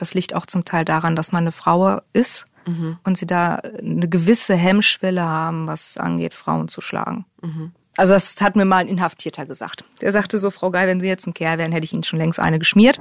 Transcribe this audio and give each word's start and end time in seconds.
das 0.00 0.14
liegt 0.14 0.34
auch 0.34 0.46
zum 0.46 0.64
Teil 0.64 0.84
daran, 0.84 1.16
dass 1.16 1.32
man 1.32 1.44
eine 1.44 1.52
Frau 1.52 1.98
ist 2.12 2.46
mhm. 2.66 2.98
und 3.04 3.18
sie 3.18 3.26
da 3.26 3.56
eine 3.56 4.08
gewisse 4.08 4.54
Hemmschwelle 4.54 5.22
haben, 5.22 5.66
was 5.66 5.96
angeht, 5.98 6.34
Frauen 6.34 6.68
zu 6.68 6.80
schlagen. 6.80 7.26
Mhm. 7.42 7.72
Also 7.96 8.14
das 8.14 8.34
hat 8.40 8.56
mir 8.56 8.64
mal 8.64 8.78
ein 8.78 8.88
Inhaftierter 8.88 9.46
gesagt. 9.46 9.84
Der 10.00 10.12
sagte 10.12 10.38
so, 10.38 10.50
Frau 10.50 10.70
Geil, 10.70 10.88
wenn 10.88 11.00
Sie 11.00 11.08
jetzt 11.08 11.26
ein 11.26 11.34
Kerl 11.34 11.58
wären, 11.58 11.72
hätte 11.72 11.84
ich 11.84 11.92
Ihnen 11.92 12.04
schon 12.04 12.18
längst 12.18 12.38
eine 12.38 12.58
geschmiert. 12.58 12.98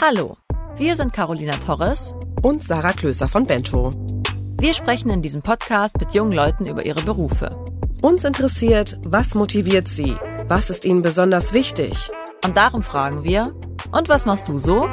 Hallo, 0.00 0.36
wir 0.76 0.96
sind 0.96 1.12
Carolina 1.12 1.52
Torres 1.52 2.14
und 2.42 2.64
Sarah 2.64 2.92
Klöser 2.92 3.28
von 3.28 3.46
Bento. 3.46 3.90
Wir 4.58 4.74
sprechen 4.74 5.10
in 5.10 5.22
diesem 5.22 5.42
Podcast 5.42 5.98
mit 6.00 6.12
jungen 6.12 6.32
Leuten 6.32 6.66
über 6.66 6.84
ihre 6.84 7.02
Berufe. 7.02 7.56
Uns 8.00 8.24
interessiert, 8.24 8.98
was 9.04 9.34
motiviert 9.34 9.86
sie? 9.86 10.16
Was 10.54 10.68
ist 10.68 10.84
ihnen 10.84 11.00
besonders 11.00 11.54
wichtig? 11.54 12.10
Und 12.44 12.58
darum 12.58 12.82
fragen 12.82 13.24
wir, 13.24 13.54
und 13.90 14.10
was 14.10 14.26
machst 14.26 14.48
du 14.48 14.58
so? 14.58 14.86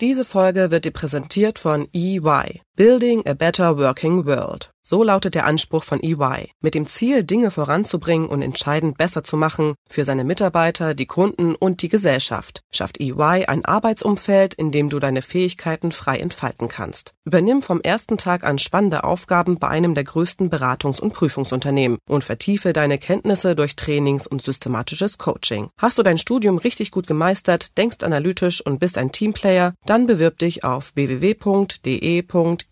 Diese 0.00 0.24
Folge 0.24 0.70
wird 0.70 0.86
dir 0.86 0.90
präsentiert 0.90 1.58
von 1.58 1.86
EY, 1.92 2.62
Building 2.74 3.26
a 3.26 3.34
Better 3.34 3.76
Working 3.76 4.24
World. 4.24 4.72
So 4.84 5.04
lautet 5.04 5.36
der 5.36 5.46
Anspruch 5.46 5.84
von 5.84 6.02
EY, 6.02 6.50
mit 6.60 6.74
dem 6.74 6.88
Ziel, 6.88 7.22
Dinge 7.22 7.52
voranzubringen 7.52 8.26
und 8.26 8.42
entscheidend 8.42 8.98
besser 8.98 9.22
zu 9.22 9.36
machen 9.36 9.74
für 9.88 10.04
seine 10.04 10.24
Mitarbeiter, 10.24 10.94
die 10.94 11.06
Kunden 11.06 11.54
und 11.54 11.82
die 11.82 11.88
Gesellschaft. 11.88 12.64
Schafft 12.72 13.00
EY 13.00 13.44
ein 13.46 13.64
Arbeitsumfeld, 13.64 14.54
in 14.54 14.72
dem 14.72 14.88
du 14.88 14.98
deine 14.98 15.22
Fähigkeiten 15.22 15.92
frei 15.92 16.18
entfalten 16.18 16.66
kannst. 16.66 17.14
Übernimm 17.24 17.62
vom 17.62 17.80
ersten 17.80 18.18
Tag 18.18 18.42
an 18.42 18.58
spannende 18.58 19.04
Aufgaben 19.04 19.60
bei 19.60 19.68
einem 19.68 19.94
der 19.94 20.02
größten 20.02 20.50
Beratungs- 20.50 21.00
und 21.00 21.12
Prüfungsunternehmen 21.12 21.98
und 22.08 22.24
vertiefe 22.24 22.72
deine 22.72 22.98
Kenntnisse 22.98 23.54
durch 23.54 23.76
Trainings 23.76 24.26
und 24.26 24.42
systematisches 24.42 25.16
Coaching. 25.16 25.68
Hast 25.78 25.98
du 25.98 26.02
dein 26.02 26.18
Studium 26.18 26.58
richtig 26.58 26.90
gut 26.90 27.06
gemeistert, 27.06 27.78
denkst 27.78 28.02
analytisch 28.02 28.60
und 28.60 28.80
bist 28.80 28.98
ein 28.98 29.12
Teamplayer, 29.12 29.74
dann 29.86 30.08
bewirb 30.08 30.38
dich 30.38 30.64
auf 30.64 30.92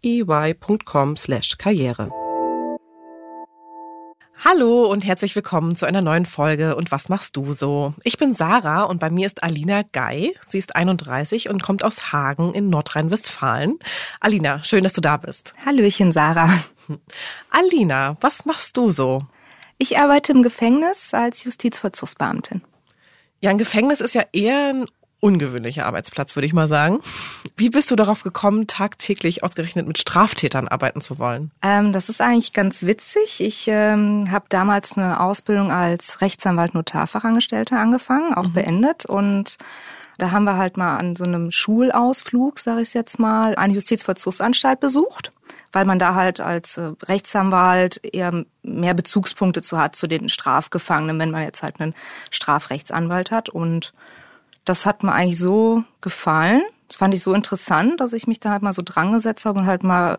www.de.ey.com/karriere. 0.02 2.10
Hallo 4.42 4.90
und 4.90 5.04
herzlich 5.04 5.36
willkommen 5.36 5.76
zu 5.76 5.84
einer 5.84 6.00
neuen 6.00 6.24
Folge 6.24 6.74
und 6.74 6.90
was 6.90 7.10
machst 7.10 7.36
du 7.36 7.52
so? 7.52 7.92
Ich 8.04 8.16
bin 8.16 8.34
Sarah 8.34 8.84
und 8.84 8.98
bei 8.98 9.10
mir 9.10 9.26
ist 9.26 9.42
Alina 9.42 9.82
Gei. 9.92 10.32
Sie 10.46 10.56
ist 10.56 10.74
31 10.74 11.50
und 11.50 11.62
kommt 11.62 11.84
aus 11.84 12.10
Hagen 12.10 12.54
in 12.54 12.70
Nordrhein-Westfalen. 12.70 13.78
Alina, 14.18 14.62
schön, 14.62 14.82
dass 14.82 14.94
du 14.94 15.02
da 15.02 15.18
bist. 15.18 15.52
Hallöchen, 15.66 16.10
Sarah. 16.10 16.54
Alina, 17.50 18.16
was 18.22 18.46
machst 18.46 18.78
du 18.78 18.90
so? 18.90 19.26
Ich 19.76 19.98
arbeite 19.98 20.32
im 20.32 20.42
Gefängnis 20.42 21.12
als 21.12 21.44
Justizvollzugsbeamtin. 21.44 22.62
Ja, 23.40 23.50
ein 23.50 23.58
Gefängnis 23.58 24.00
ist 24.00 24.14
ja 24.14 24.24
eher 24.32 24.72
ein 24.72 24.86
ungewöhnlicher 25.20 25.86
Arbeitsplatz, 25.86 26.34
würde 26.34 26.46
ich 26.46 26.52
mal 26.52 26.68
sagen. 26.68 27.00
Wie 27.56 27.70
bist 27.70 27.90
du 27.90 27.96
darauf 27.96 28.22
gekommen, 28.22 28.66
tagtäglich 28.66 29.44
ausgerechnet 29.44 29.86
mit 29.86 29.98
Straftätern 29.98 30.68
arbeiten 30.68 31.00
zu 31.00 31.18
wollen? 31.18 31.50
Ähm, 31.62 31.92
das 31.92 32.08
ist 32.08 32.20
eigentlich 32.20 32.52
ganz 32.52 32.82
witzig. 32.84 33.40
Ich 33.40 33.68
ähm, 33.68 34.30
habe 34.30 34.46
damals 34.48 34.96
eine 34.96 35.20
Ausbildung 35.20 35.70
als 35.70 36.20
Rechtsanwalt 36.20 36.74
Notarfachangestellter 36.74 37.78
angefangen, 37.78 38.34
auch 38.34 38.48
mhm. 38.48 38.52
beendet 38.54 39.06
und 39.06 39.58
da 40.20 40.32
haben 40.32 40.44
wir 40.44 40.58
halt 40.58 40.76
mal 40.76 40.98
an 40.98 41.16
so 41.16 41.24
einem 41.24 41.50
Schulausflug, 41.50 42.58
sage 42.58 42.82
ich 42.82 42.92
jetzt 42.92 43.18
mal, 43.18 43.54
eine 43.54 43.72
Justizvollzugsanstalt 43.72 44.78
besucht, 44.78 45.32
weil 45.72 45.86
man 45.86 45.98
da 45.98 46.14
halt 46.14 46.40
als 46.40 46.76
äh, 46.76 46.92
Rechtsanwalt 47.04 48.00
eher 48.04 48.44
mehr 48.62 48.92
Bezugspunkte 48.92 49.62
zu 49.62 49.78
hat 49.78 49.96
zu 49.96 50.06
den 50.06 50.28
Strafgefangenen, 50.28 51.18
wenn 51.18 51.30
man 51.30 51.42
jetzt 51.42 51.62
halt 51.62 51.80
einen 51.80 51.94
Strafrechtsanwalt 52.30 53.30
hat 53.30 53.48
und 53.48 53.94
das 54.64 54.86
hat 54.86 55.02
mir 55.02 55.12
eigentlich 55.12 55.38
so 55.38 55.84
gefallen. 56.00 56.62
Das 56.88 56.96
fand 56.96 57.14
ich 57.14 57.22
so 57.22 57.32
interessant, 57.32 58.00
dass 58.00 58.12
ich 58.12 58.26
mich 58.26 58.40
da 58.40 58.50
halt 58.50 58.62
mal 58.62 58.72
so 58.72 58.82
dran 58.82 59.12
gesetzt 59.12 59.44
habe 59.44 59.60
und 59.60 59.66
halt 59.66 59.82
mal 59.84 60.18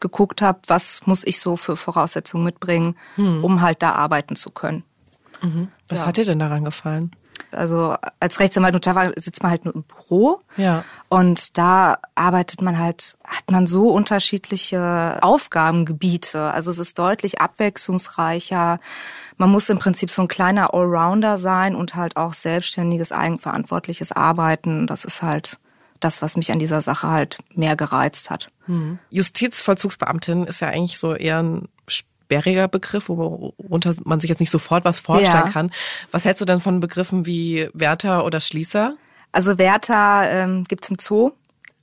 geguckt 0.00 0.40
habe, 0.40 0.60
was 0.66 1.06
muss 1.06 1.24
ich 1.24 1.38
so 1.40 1.56
für 1.56 1.76
Voraussetzungen 1.76 2.44
mitbringen, 2.44 2.96
hm. 3.16 3.44
um 3.44 3.60
halt 3.60 3.82
da 3.82 3.92
arbeiten 3.92 4.34
zu 4.34 4.50
können. 4.50 4.82
Mhm. 5.42 5.68
Was 5.88 6.00
ja. 6.00 6.06
hat 6.06 6.16
dir 6.16 6.24
denn 6.24 6.38
daran 6.38 6.64
gefallen? 6.64 7.10
Also 7.52 7.96
als 8.20 8.40
Rechtsanwalt 8.40 8.74
Notar 8.74 9.12
sitzt 9.16 9.42
man 9.42 9.50
halt 9.50 9.64
nur 9.64 9.74
im 9.74 9.82
Büro. 9.82 10.40
Ja. 10.56 10.84
Und 11.08 11.58
da 11.58 11.98
arbeitet 12.14 12.62
man 12.62 12.78
halt, 12.78 13.16
hat 13.24 13.50
man 13.50 13.66
so 13.66 13.90
unterschiedliche 13.90 15.18
Aufgabengebiete. 15.22 16.40
Also 16.52 16.70
es 16.70 16.78
ist 16.78 16.98
deutlich 16.98 17.40
abwechslungsreicher. 17.40 18.80
Man 19.36 19.50
muss 19.50 19.68
im 19.68 19.78
Prinzip 19.78 20.10
so 20.10 20.22
ein 20.22 20.28
kleiner 20.28 20.74
Allrounder 20.74 21.38
sein 21.38 21.74
und 21.74 21.94
halt 21.94 22.16
auch 22.16 22.34
selbstständiges, 22.34 23.12
eigenverantwortliches 23.12 24.12
Arbeiten. 24.12 24.86
Das 24.86 25.04
ist 25.04 25.22
halt 25.22 25.58
das, 26.00 26.22
was 26.22 26.36
mich 26.36 26.50
an 26.50 26.58
dieser 26.58 26.82
Sache 26.82 27.08
halt 27.08 27.38
mehr 27.54 27.76
gereizt 27.76 28.30
hat. 28.30 28.50
Hm. 28.66 28.98
Justizvollzugsbeamtin 29.10 30.46
ist 30.46 30.60
ja 30.60 30.68
eigentlich 30.68 30.98
so 30.98 31.14
eher 31.14 31.42
ein 31.42 31.68
sperriger 32.30 32.68
Begriff, 32.68 33.08
worunter 33.08 33.94
man 34.04 34.20
sich 34.20 34.30
jetzt 34.30 34.38
nicht 34.38 34.52
sofort 34.52 34.84
was 34.84 35.00
vorstellen 35.00 35.46
ja. 35.46 35.50
kann. 35.50 35.72
Was 36.12 36.24
hältst 36.24 36.40
du 36.40 36.44
denn 36.44 36.60
von 36.60 36.78
Begriffen 36.78 37.26
wie 37.26 37.68
Wärter 37.74 38.24
oder 38.24 38.40
Schließer? 38.40 38.94
Also 39.32 39.58
Wärter 39.58 40.30
ähm, 40.30 40.64
gibt's 40.64 40.90
im 40.90 40.98
Zoo. 41.00 41.32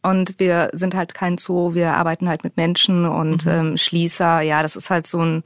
Und 0.03 0.35
wir 0.37 0.69
sind 0.73 0.95
halt 0.95 1.13
kein 1.13 1.37
Zoo, 1.37 1.73
wir 1.73 1.95
arbeiten 1.95 2.29
halt 2.29 2.45
mit 2.45 2.55
Menschen 2.55 3.05
und 3.05 3.45
mhm. 3.45 3.51
ähm, 3.51 3.77
Schließer, 3.77 4.39
ja, 4.41 4.63
das 4.63 4.77
ist 4.77 4.89
halt 4.89 5.05
so 5.05 5.19
ein, 5.19 5.43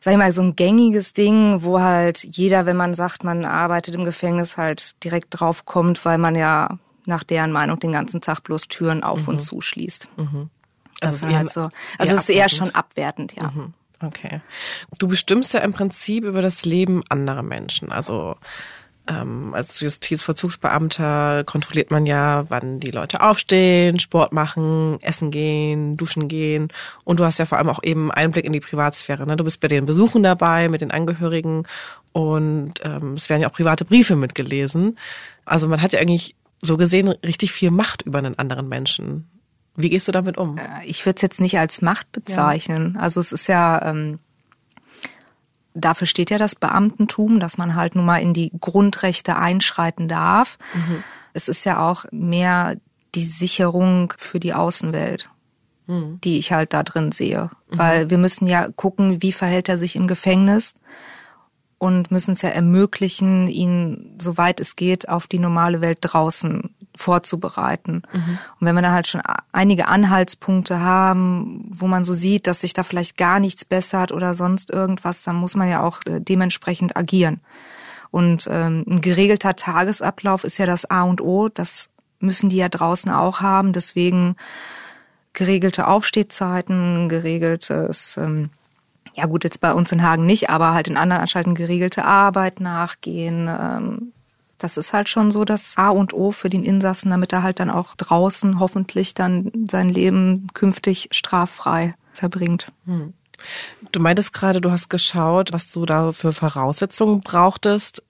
sag 0.00 0.12
ich 0.12 0.18
mal, 0.18 0.32
so 0.32 0.40
ein 0.40 0.56
gängiges 0.56 1.12
Ding, 1.12 1.62
wo 1.62 1.80
halt 1.80 2.24
jeder, 2.24 2.64
wenn 2.64 2.78
man 2.78 2.94
sagt, 2.94 3.24
man 3.24 3.44
arbeitet 3.44 3.94
im 3.94 4.06
Gefängnis, 4.06 4.56
halt 4.56 5.04
direkt 5.04 5.38
drauf 5.38 5.66
kommt, 5.66 6.04
weil 6.06 6.16
man 6.16 6.34
ja 6.34 6.78
nach 7.04 7.24
deren 7.24 7.52
Meinung 7.52 7.78
den 7.78 7.92
ganzen 7.92 8.22
Tag 8.22 8.42
bloß 8.42 8.68
Türen 8.68 9.02
auf 9.02 9.22
mhm. 9.22 9.28
und 9.28 9.38
zuschließt. 9.40 10.08
Mhm. 10.16 10.48
Das 11.00 11.10
also 11.10 11.26
ist 11.26 11.34
halt 11.34 11.50
so. 11.50 11.68
Also 11.98 12.14
es 12.14 12.20
ist 12.20 12.30
eher 12.30 12.48
schon 12.48 12.74
abwertend, 12.74 13.34
ja. 13.36 13.50
Mhm. 13.50 13.74
Okay. 14.02 14.40
Du 14.98 15.08
bestimmst 15.08 15.54
ja 15.54 15.60
im 15.60 15.72
Prinzip 15.72 16.24
über 16.24 16.42
das 16.42 16.64
Leben 16.64 17.02
anderer 17.08 17.42
Menschen. 17.42 17.90
Also 17.90 18.36
ähm, 19.08 19.54
als 19.54 19.80
Justizvollzugsbeamter 19.80 21.42
kontrolliert 21.44 21.90
man 21.90 22.06
ja, 22.06 22.44
wann 22.50 22.78
die 22.78 22.90
Leute 22.90 23.22
aufstehen, 23.22 23.98
Sport 23.98 24.32
machen, 24.32 24.98
essen 25.00 25.30
gehen, 25.30 25.96
duschen 25.96 26.28
gehen. 26.28 26.68
Und 27.04 27.18
du 27.18 27.24
hast 27.24 27.38
ja 27.38 27.46
vor 27.46 27.58
allem 27.58 27.70
auch 27.70 27.82
eben 27.82 28.10
Einblick 28.12 28.44
in 28.44 28.52
die 28.52 28.60
Privatsphäre. 28.60 29.26
Ne? 29.26 29.36
Du 29.36 29.44
bist 29.44 29.60
bei 29.60 29.68
den 29.68 29.86
Besuchen 29.86 30.22
dabei, 30.22 30.68
mit 30.68 30.82
den 30.82 30.90
Angehörigen 30.90 31.66
und 32.12 32.74
ähm, 32.84 33.14
es 33.14 33.28
werden 33.30 33.42
ja 33.42 33.48
auch 33.48 33.54
private 33.54 33.84
Briefe 33.84 34.14
mitgelesen. 34.14 34.98
Also 35.44 35.68
man 35.68 35.80
hat 35.80 35.92
ja 35.92 36.00
eigentlich 36.00 36.34
so 36.60 36.76
gesehen 36.76 37.08
richtig 37.08 37.52
viel 37.52 37.70
Macht 37.70 38.02
über 38.02 38.18
einen 38.18 38.38
anderen 38.38 38.68
Menschen. 38.68 39.26
Wie 39.78 39.90
gehst 39.90 40.08
du 40.08 40.12
damit 40.12 40.36
um? 40.36 40.58
Äh, 40.58 40.84
ich 40.84 41.06
würde 41.06 41.16
es 41.16 41.22
jetzt 41.22 41.40
nicht 41.40 41.58
als 41.58 41.80
Macht 41.80 42.10
bezeichnen. 42.10 42.94
Ja. 42.96 43.00
Also 43.00 43.20
es 43.20 43.30
ist 43.30 43.46
ja, 43.46 43.80
ähm, 43.88 44.18
dafür 45.72 46.08
steht 46.08 46.30
ja 46.30 46.38
das 46.38 46.56
Beamtentum, 46.56 47.38
dass 47.38 47.58
man 47.58 47.76
halt 47.76 47.94
nun 47.94 48.04
mal 48.04 48.18
in 48.18 48.34
die 48.34 48.52
Grundrechte 48.60 49.36
einschreiten 49.36 50.08
darf. 50.08 50.58
Mhm. 50.74 51.04
Es 51.32 51.48
ist 51.48 51.64
ja 51.64 51.78
auch 51.78 52.06
mehr 52.10 52.76
die 53.14 53.24
Sicherung 53.24 54.12
für 54.18 54.40
die 54.40 54.52
Außenwelt, 54.52 55.30
mhm. 55.86 56.20
die 56.24 56.38
ich 56.38 56.52
halt 56.52 56.72
da 56.72 56.82
drin 56.82 57.12
sehe. 57.12 57.50
Mhm. 57.70 57.78
Weil 57.78 58.10
wir 58.10 58.18
müssen 58.18 58.48
ja 58.48 58.68
gucken, 58.74 59.22
wie 59.22 59.32
verhält 59.32 59.68
er 59.68 59.78
sich 59.78 59.94
im 59.94 60.08
Gefängnis 60.08 60.74
und 61.78 62.10
müssen 62.10 62.32
es 62.32 62.42
ja 62.42 62.48
ermöglichen, 62.48 63.46
ihn, 63.46 64.16
soweit 64.20 64.58
es 64.58 64.74
geht, 64.74 65.08
auf 65.08 65.28
die 65.28 65.38
normale 65.38 65.80
Welt 65.80 65.98
draußen 66.00 66.74
vorzubereiten. 66.98 68.02
Mhm. 68.12 68.38
Und 68.60 68.66
wenn 68.66 68.74
wir 68.74 68.82
dann 68.82 68.92
halt 68.92 69.06
schon 69.06 69.22
einige 69.52 69.88
Anhaltspunkte 69.88 70.80
haben, 70.80 71.70
wo 71.72 71.86
man 71.86 72.04
so 72.04 72.12
sieht, 72.12 72.46
dass 72.46 72.60
sich 72.60 72.72
da 72.72 72.82
vielleicht 72.82 73.16
gar 73.16 73.40
nichts 73.40 73.64
bessert 73.64 74.12
oder 74.12 74.34
sonst 74.34 74.70
irgendwas, 74.70 75.22
dann 75.22 75.36
muss 75.36 75.56
man 75.56 75.68
ja 75.68 75.82
auch 75.82 76.00
äh, 76.06 76.20
dementsprechend 76.20 76.96
agieren. 76.96 77.40
Und 78.10 78.48
ähm, 78.50 78.84
ein 78.88 79.00
geregelter 79.00 79.56
Tagesablauf 79.56 80.44
ist 80.44 80.58
ja 80.58 80.66
das 80.66 80.90
A 80.90 81.02
und 81.02 81.20
O. 81.20 81.48
Das 81.48 81.90
müssen 82.20 82.48
die 82.48 82.56
ja 82.56 82.68
draußen 82.68 83.10
auch 83.10 83.40
haben. 83.40 83.72
Deswegen 83.72 84.36
geregelte 85.34 85.86
Aufstehzeiten, 85.86 87.08
geregeltes 87.08 88.16
ähm, 88.16 88.50
ja 89.18 89.26
gut, 89.26 89.42
jetzt 89.42 89.60
bei 89.60 89.72
uns 89.72 89.90
in 89.90 90.04
Hagen 90.04 90.26
nicht, 90.26 90.48
aber 90.48 90.74
halt 90.74 90.86
in 90.86 90.96
anderen 90.96 91.22
Anstalten 91.22 91.56
geregelte 91.56 92.04
Arbeit 92.04 92.60
nachgehen. 92.60 93.48
Ähm, 93.48 94.12
das 94.58 94.76
ist 94.76 94.92
halt 94.92 95.08
schon 95.08 95.30
so 95.30 95.44
das 95.44 95.74
A 95.76 95.88
und 95.88 96.12
O 96.12 96.30
für 96.32 96.50
den 96.50 96.64
Insassen, 96.64 97.10
damit 97.10 97.32
er 97.32 97.42
halt 97.42 97.60
dann 97.60 97.70
auch 97.70 97.94
draußen 97.96 98.58
hoffentlich 98.58 99.14
dann 99.14 99.50
sein 99.70 99.88
Leben 99.88 100.48
künftig 100.54 101.08
straffrei 101.12 101.94
verbringt. 102.12 102.72
Hm. 102.84 103.14
Du 103.92 104.00
meintest 104.00 104.32
gerade, 104.32 104.60
du 104.60 104.70
hast 104.70 104.90
geschaut, 104.90 105.52
was 105.52 105.70
du 105.70 105.86
da 105.86 106.10
für 106.12 106.32
Voraussetzungen 106.32 107.20
brauchtest. 107.20 108.02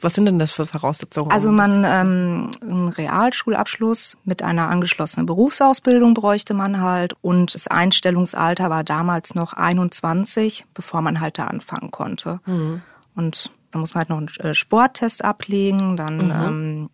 Was 0.00 0.14
sind 0.14 0.26
denn 0.26 0.40
das 0.40 0.50
für 0.50 0.66
Voraussetzungen? 0.66 1.30
Also 1.30 1.52
man 1.52 1.84
ähm, 1.86 2.50
einen 2.60 2.88
Realschulabschluss 2.88 4.18
mit 4.24 4.42
einer 4.42 4.68
angeschlossenen 4.68 5.26
Berufsausbildung 5.26 6.14
bräuchte 6.14 6.54
man 6.54 6.80
halt 6.80 7.14
und 7.22 7.54
das 7.54 7.68
Einstellungsalter 7.68 8.68
war 8.68 8.82
damals 8.82 9.36
noch 9.36 9.52
21, 9.52 10.66
bevor 10.74 11.02
man 11.02 11.20
halt 11.20 11.38
da 11.38 11.46
anfangen 11.46 11.92
konnte. 11.92 12.40
Mhm. 12.46 12.82
Und 13.14 13.52
da 13.72 13.78
muss 13.78 13.94
man 13.94 14.00
halt 14.00 14.10
noch 14.10 14.18
einen 14.18 14.50
äh, 14.50 14.54
Sporttest 14.54 15.24
ablegen, 15.24 15.96
dann 15.96 16.16
mhm. 16.16 16.30
ähm, 16.30 16.90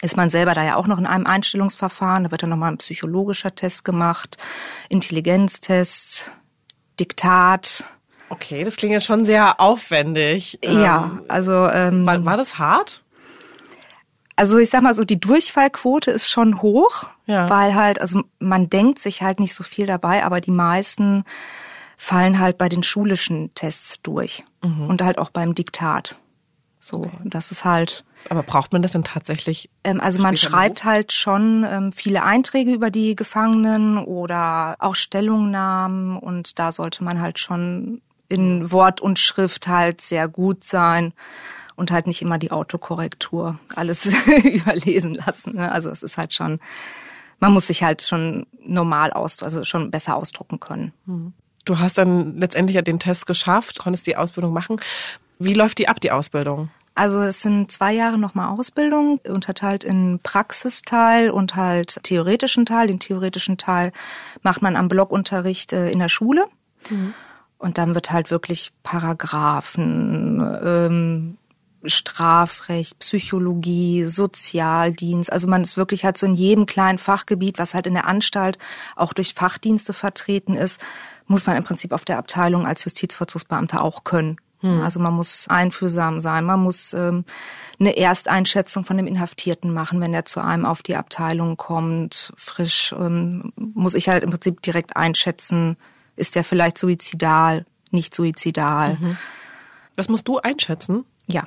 ist 0.00 0.16
man 0.16 0.30
selber 0.30 0.54
da 0.54 0.64
ja 0.64 0.76
auch 0.76 0.86
noch 0.86 0.98
in 0.98 1.06
einem 1.06 1.26
Einstellungsverfahren. 1.26 2.24
Da 2.24 2.30
wird 2.30 2.42
dann 2.42 2.50
nochmal 2.50 2.72
ein 2.72 2.78
psychologischer 2.78 3.54
Test 3.54 3.84
gemacht, 3.84 4.38
Intelligenztest, 4.88 6.32
Diktat. 6.98 7.84
Okay, 8.28 8.64
das 8.64 8.76
klingt 8.76 8.94
ja 8.94 9.00
schon 9.00 9.24
sehr 9.24 9.60
aufwendig. 9.60 10.58
Ja, 10.64 11.04
ähm, 11.04 11.22
also 11.28 11.68
ähm, 11.68 12.06
war, 12.06 12.24
war 12.24 12.36
das 12.36 12.58
hart? 12.58 13.02
Also 14.36 14.58
ich 14.58 14.70
sag 14.70 14.82
mal 14.82 14.94
so, 14.94 15.04
die 15.04 15.20
Durchfallquote 15.20 16.10
ist 16.10 16.28
schon 16.28 16.60
hoch, 16.60 17.08
ja. 17.26 17.48
weil 17.48 17.74
halt, 17.74 18.00
also 18.00 18.22
man 18.40 18.68
denkt 18.68 18.98
sich 18.98 19.22
halt 19.22 19.38
nicht 19.38 19.54
so 19.54 19.62
viel 19.62 19.86
dabei, 19.86 20.24
aber 20.24 20.40
die 20.40 20.50
meisten 20.50 21.24
fallen 21.96 22.38
halt 22.38 22.58
bei 22.58 22.68
den 22.68 22.82
schulischen 22.82 23.54
Tests 23.54 24.02
durch 24.02 24.44
mhm. 24.62 24.86
und 24.88 25.02
halt 25.02 25.18
auch 25.18 25.30
beim 25.30 25.54
Diktat. 25.54 26.18
So, 26.84 26.98
okay. 26.98 27.16
das 27.24 27.50
ist 27.50 27.64
halt. 27.64 28.04
Aber 28.28 28.42
braucht 28.42 28.74
man 28.74 28.82
das 28.82 28.92
denn 28.92 29.04
tatsächlich? 29.04 29.70
Ähm, 29.84 30.02
also 30.02 30.20
man 30.20 30.36
schreibt 30.36 30.84
halt 30.84 31.12
schon 31.12 31.64
ähm, 31.66 31.92
viele 31.92 32.22
Einträge 32.22 32.72
über 32.72 32.90
die 32.90 33.16
Gefangenen 33.16 33.96
oder 33.96 34.76
auch 34.80 34.94
Stellungnahmen 34.94 36.18
und 36.18 36.58
da 36.58 36.72
sollte 36.72 37.02
man 37.02 37.22
halt 37.22 37.38
schon 37.38 38.02
in 38.28 38.70
Wort 38.70 39.00
und 39.00 39.18
Schrift 39.18 39.66
halt 39.66 40.02
sehr 40.02 40.28
gut 40.28 40.62
sein 40.62 41.14
und 41.76 41.90
halt 41.90 42.06
nicht 42.06 42.20
immer 42.20 42.38
die 42.38 42.50
Autokorrektur 42.50 43.58
alles 43.74 44.06
überlesen 44.44 45.14
lassen. 45.14 45.56
Ne? 45.56 45.72
Also 45.72 45.88
es 45.88 46.02
ist 46.02 46.18
halt 46.18 46.34
schon, 46.34 46.60
man 47.40 47.52
muss 47.52 47.66
sich 47.68 47.82
halt 47.82 48.02
schon 48.02 48.46
normal 48.60 49.12
aus, 49.12 49.42
also 49.42 49.64
schon 49.64 49.90
besser 49.90 50.16
ausdrucken 50.16 50.60
können. 50.60 50.92
Mhm. 51.06 51.32
Du 51.64 51.78
hast 51.78 51.98
dann 51.98 52.38
letztendlich 52.38 52.76
ja 52.76 52.82
den 52.82 52.98
Test 52.98 53.26
geschafft, 53.26 53.78
konntest 53.78 54.06
die 54.06 54.16
Ausbildung 54.16 54.52
machen. 54.52 54.80
Wie 55.38 55.54
läuft 55.54 55.78
die 55.78 55.88
ab, 55.88 56.00
die 56.00 56.10
Ausbildung? 56.10 56.70
Also 56.94 57.20
es 57.22 57.42
sind 57.42 57.72
zwei 57.72 57.92
Jahre 57.92 58.18
nochmal 58.18 58.56
Ausbildung, 58.56 59.18
unterteilt 59.26 59.82
in 59.82 60.20
Praxisteil 60.22 61.30
und 61.30 61.56
halt 61.56 62.00
theoretischen 62.04 62.66
Teil. 62.66 62.86
Den 62.86 63.00
theoretischen 63.00 63.58
Teil 63.58 63.92
macht 64.42 64.62
man 64.62 64.76
am 64.76 64.88
Blockunterricht 64.88 65.72
äh, 65.72 65.90
in 65.90 65.98
der 65.98 66.08
Schule. 66.08 66.44
Mhm. 66.88 67.14
Und 67.58 67.78
dann 67.78 67.94
wird 67.94 68.12
halt 68.12 68.30
wirklich 68.30 68.72
Paragraphen, 68.84 70.40
ähm, 70.62 71.38
Strafrecht, 71.86 72.98
Psychologie, 73.00 74.04
Sozialdienst. 74.04 75.32
Also 75.32 75.48
man 75.48 75.62
ist 75.62 75.76
wirklich 75.76 76.04
halt 76.04 76.16
so 76.16 76.26
in 76.26 76.34
jedem 76.34 76.66
kleinen 76.66 76.98
Fachgebiet, 76.98 77.58
was 77.58 77.74
halt 77.74 77.86
in 77.86 77.94
der 77.94 78.06
Anstalt 78.06 78.58
auch 78.96 79.12
durch 79.12 79.34
Fachdienste 79.34 79.92
vertreten 79.92 80.54
ist, 80.54 80.80
muss 81.26 81.46
man 81.46 81.56
im 81.56 81.64
Prinzip 81.64 81.92
auf 81.92 82.04
der 82.04 82.18
Abteilung 82.18 82.66
als 82.66 82.84
Justizvollzugsbeamter 82.84 83.82
auch 83.82 84.04
können. 84.04 84.36
Hm. 84.60 84.80
Also 84.80 84.98
man 84.98 85.12
muss 85.12 85.46
einfühlsam 85.48 86.20
sein, 86.20 86.44
man 86.44 86.60
muss 86.60 86.94
ähm, 86.94 87.24
eine 87.78 87.96
Ersteinschätzung 87.96 88.84
von 88.84 88.96
dem 88.96 89.06
Inhaftierten 89.06 89.72
machen, 89.72 90.00
wenn 90.00 90.14
er 90.14 90.24
zu 90.24 90.40
einem 90.40 90.64
auf 90.64 90.82
die 90.82 90.96
Abteilung 90.96 91.56
kommt, 91.56 92.32
frisch, 92.36 92.94
ähm, 92.98 93.52
muss 93.56 93.94
ich 93.94 94.08
halt 94.08 94.24
im 94.24 94.30
Prinzip 94.30 94.62
direkt 94.62 94.96
einschätzen, 94.96 95.76
ist 96.16 96.34
der 96.34 96.44
vielleicht 96.44 96.78
suizidal, 96.78 97.66
nicht 97.90 98.14
suizidal. 98.14 98.96
Mhm. 99.00 99.16
Das 99.96 100.08
musst 100.08 100.26
du 100.28 100.38
einschätzen? 100.38 101.04
Ja. 101.26 101.46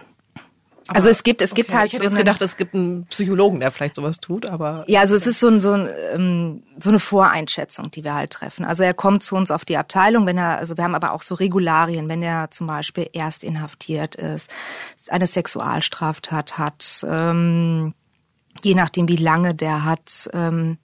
Aber, 0.88 0.96
also 0.98 1.10
es 1.10 1.24
gibt, 1.24 1.42
es 1.42 1.52
okay. 1.52 1.62
gibt 1.62 1.74
halt. 1.74 1.88
Ich 1.88 1.94
hätte 1.94 2.04
so 2.04 2.10
jetzt 2.10 2.18
gedacht, 2.18 2.42
es 2.42 2.58
gibt 2.58 2.74
einen 2.74 3.06
Psychologen, 3.08 3.60
der 3.60 3.72
vielleicht 3.72 3.96
sowas 3.96 4.20
tut, 4.20 4.46
aber. 4.46 4.84
Ja, 4.88 5.02
also 5.02 5.16
es 5.16 5.28
ist 5.28 5.40
so, 5.40 5.48
ein, 5.48 5.62
so, 5.62 5.74
ein, 5.74 5.90
ähm, 6.14 6.64
so 6.80 6.90
eine 6.90 7.00
Voreinschätzung, 7.00 7.92
die 7.92 8.04
wir 8.04 8.16
halt 8.16 8.32
treffen. 8.32 8.66
Also 8.66 8.84
er 8.84 8.94
kommt 8.94 9.24
zu 9.24 9.36
uns 9.36 9.52
auf 9.52 9.66
die 9.66 9.78
Abteilung, 9.78 10.26
wenn 10.26 10.38
er, 10.38 10.58
also 10.58 10.78
wir 10.78 10.84
haben 10.84 10.96
aber 10.96 11.12
auch 11.12 11.22
so 11.22 11.36
Regularien, 11.36 12.08
wenn 12.10 12.22
er 12.24 12.52
zum 12.52 12.68
Beispiel 12.68 13.10
erst 13.14 13.44
inhaftiert 13.44 14.16
ist, 14.16 14.50
eine 15.10 15.28
Sexualstraftat 15.28 16.58
hat, 16.58 17.06
ähm, 17.10 17.94
je 18.64 18.76
nachdem 18.76 19.08
wie 19.08 19.18
lange 19.18 19.54
der 19.54 19.84
hat, 19.84 20.30
ähm, 20.34 20.78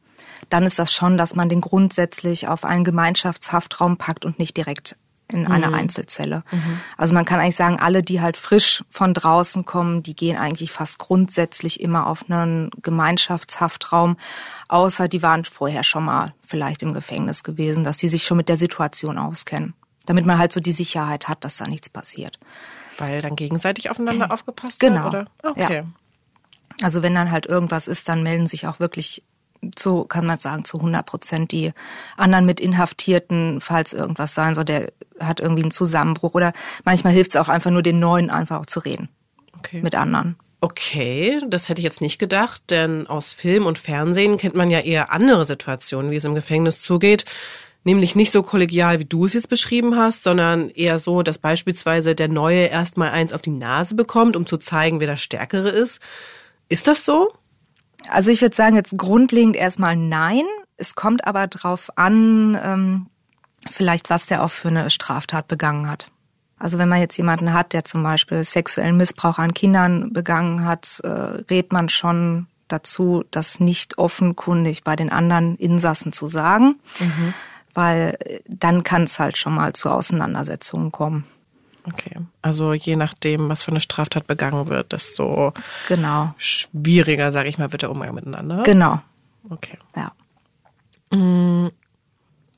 dann 0.50 0.66
ist 0.66 0.80
das 0.80 0.94
schon, 0.94 1.18
dass 1.18 1.36
man 1.36 1.50
den 1.50 1.62
grundsätzlich 1.62 2.48
auf 2.48 2.66
einen 2.66 2.84
Gemeinschaftshaftraum 2.84 3.98
packt 3.98 4.26
und 4.26 4.40
nicht 4.40 4.58
direkt 4.58 4.98
in 5.34 5.48
einer 5.48 5.70
mhm. 5.70 5.76
Einzelzelle. 5.76 6.44
Mhm. 6.52 6.80
Also 6.98 7.14
man 7.14 7.26
kann 7.26 7.40
eigentlich 7.40 7.56
sagen, 7.56 7.80
alle, 7.80 8.04
die 8.04 8.22
halt 8.22 8.38
frisch 8.38 8.84
von 8.90 9.14
draußen 9.14 9.66
kommen, 9.66 10.04
die 10.04 10.16
gehen 10.16 10.38
eigentlich 10.38 10.72
fast 10.72 11.00
grundsätzlich 11.00 11.82
immer 11.82 12.08
auf 12.08 12.30
einen 12.30 12.70
Gemeinschaftshaftraum, 12.82 14.18
außer 14.68 15.08
die 15.08 15.22
waren 15.22 15.46
vorher 15.46 15.84
schon 15.84 16.06
mal 16.06 16.34
vielleicht 16.44 16.84
im 16.84 16.94
Gefängnis 16.94 17.44
gewesen, 17.44 17.84
dass 17.84 17.98
die 17.98 18.08
sich 18.08 18.26
schon 18.26 18.38
mit 18.38 18.50
der 18.50 18.58
Situation 18.58 19.18
auskennen. 19.18 19.74
Damit 20.06 20.26
man 20.26 20.38
halt 20.38 20.52
so 20.52 20.60
die 20.60 20.72
Sicherheit 20.72 21.28
hat, 21.28 21.46
dass 21.46 21.58
da 21.58 21.68
nichts 21.68 21.90
passiert. 21.90 22.38
Weil 22.98 23.22
dann 23.22 23.36
gegenseitig 23.36 23.90
aufeinander 23.90 24.32
aufgepasst 24.34 24.80
genau. 24.80 25.12
wird, 25.12 25.14
oder? 25.14 25.52
Okay. 25.52 25.76
Ja. 25.76 25.86
Also 26.82 27.04
wenn 27.04 27.16
dann 27.16 27.32
halt 27.32 27.46
irgendwas 27.46 27.88
ist, 27.88 28.10
dann 28.10 28.24
melden 28.24 28.48
sich 28.48 28.68
auch 28.68 28.80
wirklich 28.80 29.24
so 29.78 30.04
kann 30.06 30.26
man 30.26 30.40
sagen, 30.40 30.66
zu 30.66 30.78
100 30.78 31.06
Prozent 31.06 31.52
die 31.52 31.72
anderen 32.18 32.46
mit 32.46 32.60
Inhaftierten, 32.60 33.62
falls 33.62 33.94
irgendwas 33.94 34.34
sein 34.34 34.56
soll, 34.56 34.66
der 34.66 34.92
hat 35.20 35.40
irgendwie 35.40 35.64
einen 35.64 35.72
Zusammenbruch 35.72 36.34
oder 36.34 36.54
manchmal 36.84 37.14
hilft 37.14 37.32
es 37.32 37.36
auch 37.38 37.50
einfach 37.50 37.72
nur 37.72 37.84
den 37.84 38.00
Neuen 38.00 38.30
einfach 38.30 38.60
auch 38.60 38.66
zu 38.66 38.80
reden 38.80 39.10
okay. 39.58 39.82
mit 39.82 39.96
anderen. 39.96 40.36
Okay, 40.62 41.42
das 41.50 41.68
hätte 41.68 41.80
ich 41.80 41.84
jetzt 41.84 42.00
nicht 42.00 42.20
gedacht, 42.20 42.64
denn 42.70 43.06
aus 43.08 43.34
Film 43.34 43.66
und 43.66 43.78
Fernsehen 43.78 44.38
kennt 44.38 44.56
man 44.56 44.72
ja 44.72 44.80
eher 44.80 45.12
andere 45.12 45.44
Situationen, 45.44 46.10
wie 46.10 46.16
es 46.16 46.24
im 46.24 46.36
Gefängnis 46.36 46.82
zugeht. 46.82 47.26
Nämlich 47.84 48.16
nicht 48.16 48.32
so 48.32 48.44
kollegial, 48.44 49.00
wie 49.00 49.06
du 49.06 49.26
es 49.26 49.34
jetzt 49.34 49.50
beschrieben 49.50 49.98
hast, 49.98 50.24
sondern 50.24 50.70
eher 50.70 51.00
so, 51.00 51.22
dass 51.22 51.38
beispielsweise 51.38 52.16
der 52.16 52.30
Neue 52.30 52.68
erstmal 52.68 53.10
eins 53.10 53.34
auf 53.34 53.42
die 53.42 53.50
Nase 53.50 53.94
bekommt, 53.94 54.38
um 54.38 54.46
zu 54.46 54.58
zeigen, 54.58 55.02
wer 55.02 55.08
der 55.08 55.18
Stärkere 55.18 55.68
ist. 55.68 56.00
Ist 56.70 56.88
das 56.88 57.04
so? 57.04 57.34
Also 58.10 58.32
ich 58.32 58.42
würde 58.42 58.56
sagen, 58.56 58.76
jetzt 58.76 58.98
grundlegend 58.98 59.56
erstmal 59.56 59.96
nein. 59.96 60.44
Es 60.78 60.96
kommt 60.96 61.26
aber 61.26 61.48
drauf 61.48 61.90
an, 61.96 62.60
ähm, 62.62 63.08
vielleicht 63.70 64.10
was 64.10 64.26
der 64.26 64.44
auch 64.44 64.52
für 64.52 64.70
eine 64.70 64.90
Straftat 64.90 65.48
begangen 65.48 65.90
hat. 65.90 66.12
Also 66.58 66.78
wenn 66.78 66.90
man 66.90 67.02
jetzt 67.02 67.18
jemanden 67.18 67.54
hat, 67.54 67.74
der 67.74 67.84
zum 67.84 68.04
Beispiel 68.04 68.44
sexuellen 68.44 68.96
Missbrauch 68.96 69.38
an 69.38 69.54
Kindern 69.54 70.14
begangen 70.14 70.66
hat, 70.66 71.02
äh, 71.04 71.10
rät 71.10 71.74
man 71.74 71.90
schon 71.90 72.48
dazu, 72.68 73.24
das 73.32 73.60
nicht 73.60 73.98
offenkundig 73.98 74.84
bei 74.84 74.96
den 74.96 75.12
anderen 75.12 75.58
Insassen 75.58 76.14
zu 76.14 76.28
sagen, 76.28 76.80
mhm. 77.00 77.34
weil 77.74 78.18
äh, 78.20 78.40
dann 78.48 78.84
kann 78.84 79.04
es 79.04 79.20
halt 79.20 79.38
schon 79.38 79.56
mal 79.56 79.74
zu 79.74 79.90
Auseinandersetzungen 79.90 80.92
kommen. 80.92 81.26
Okay. 81.86 82.18
Also 82.42 82.74
je 82.74 82.96
nachdem, 82.96 83.50
was 83.50 83.64
für 83.64 83.72
eine 83.72 83.82
Straftat 83.82 84.28
begangen 84.28 84.68
wird, 84.68 84.92
desto 84.94 85.54
genau. 85.88 86.34
schwieriger, 86.38 87.32
sage 87.32 87.50
ich 87.50 87.58
mal, 87.58 87.72
wird 87.72 87.82
der 87.82 87.92
Umgang 87.92 88.14
miteinander. 88.14 88.64
Genau. 88.64 89.02
Okay. 89.50 89.78
Ja. 89.96 90.14
Mm, 91.18 91.72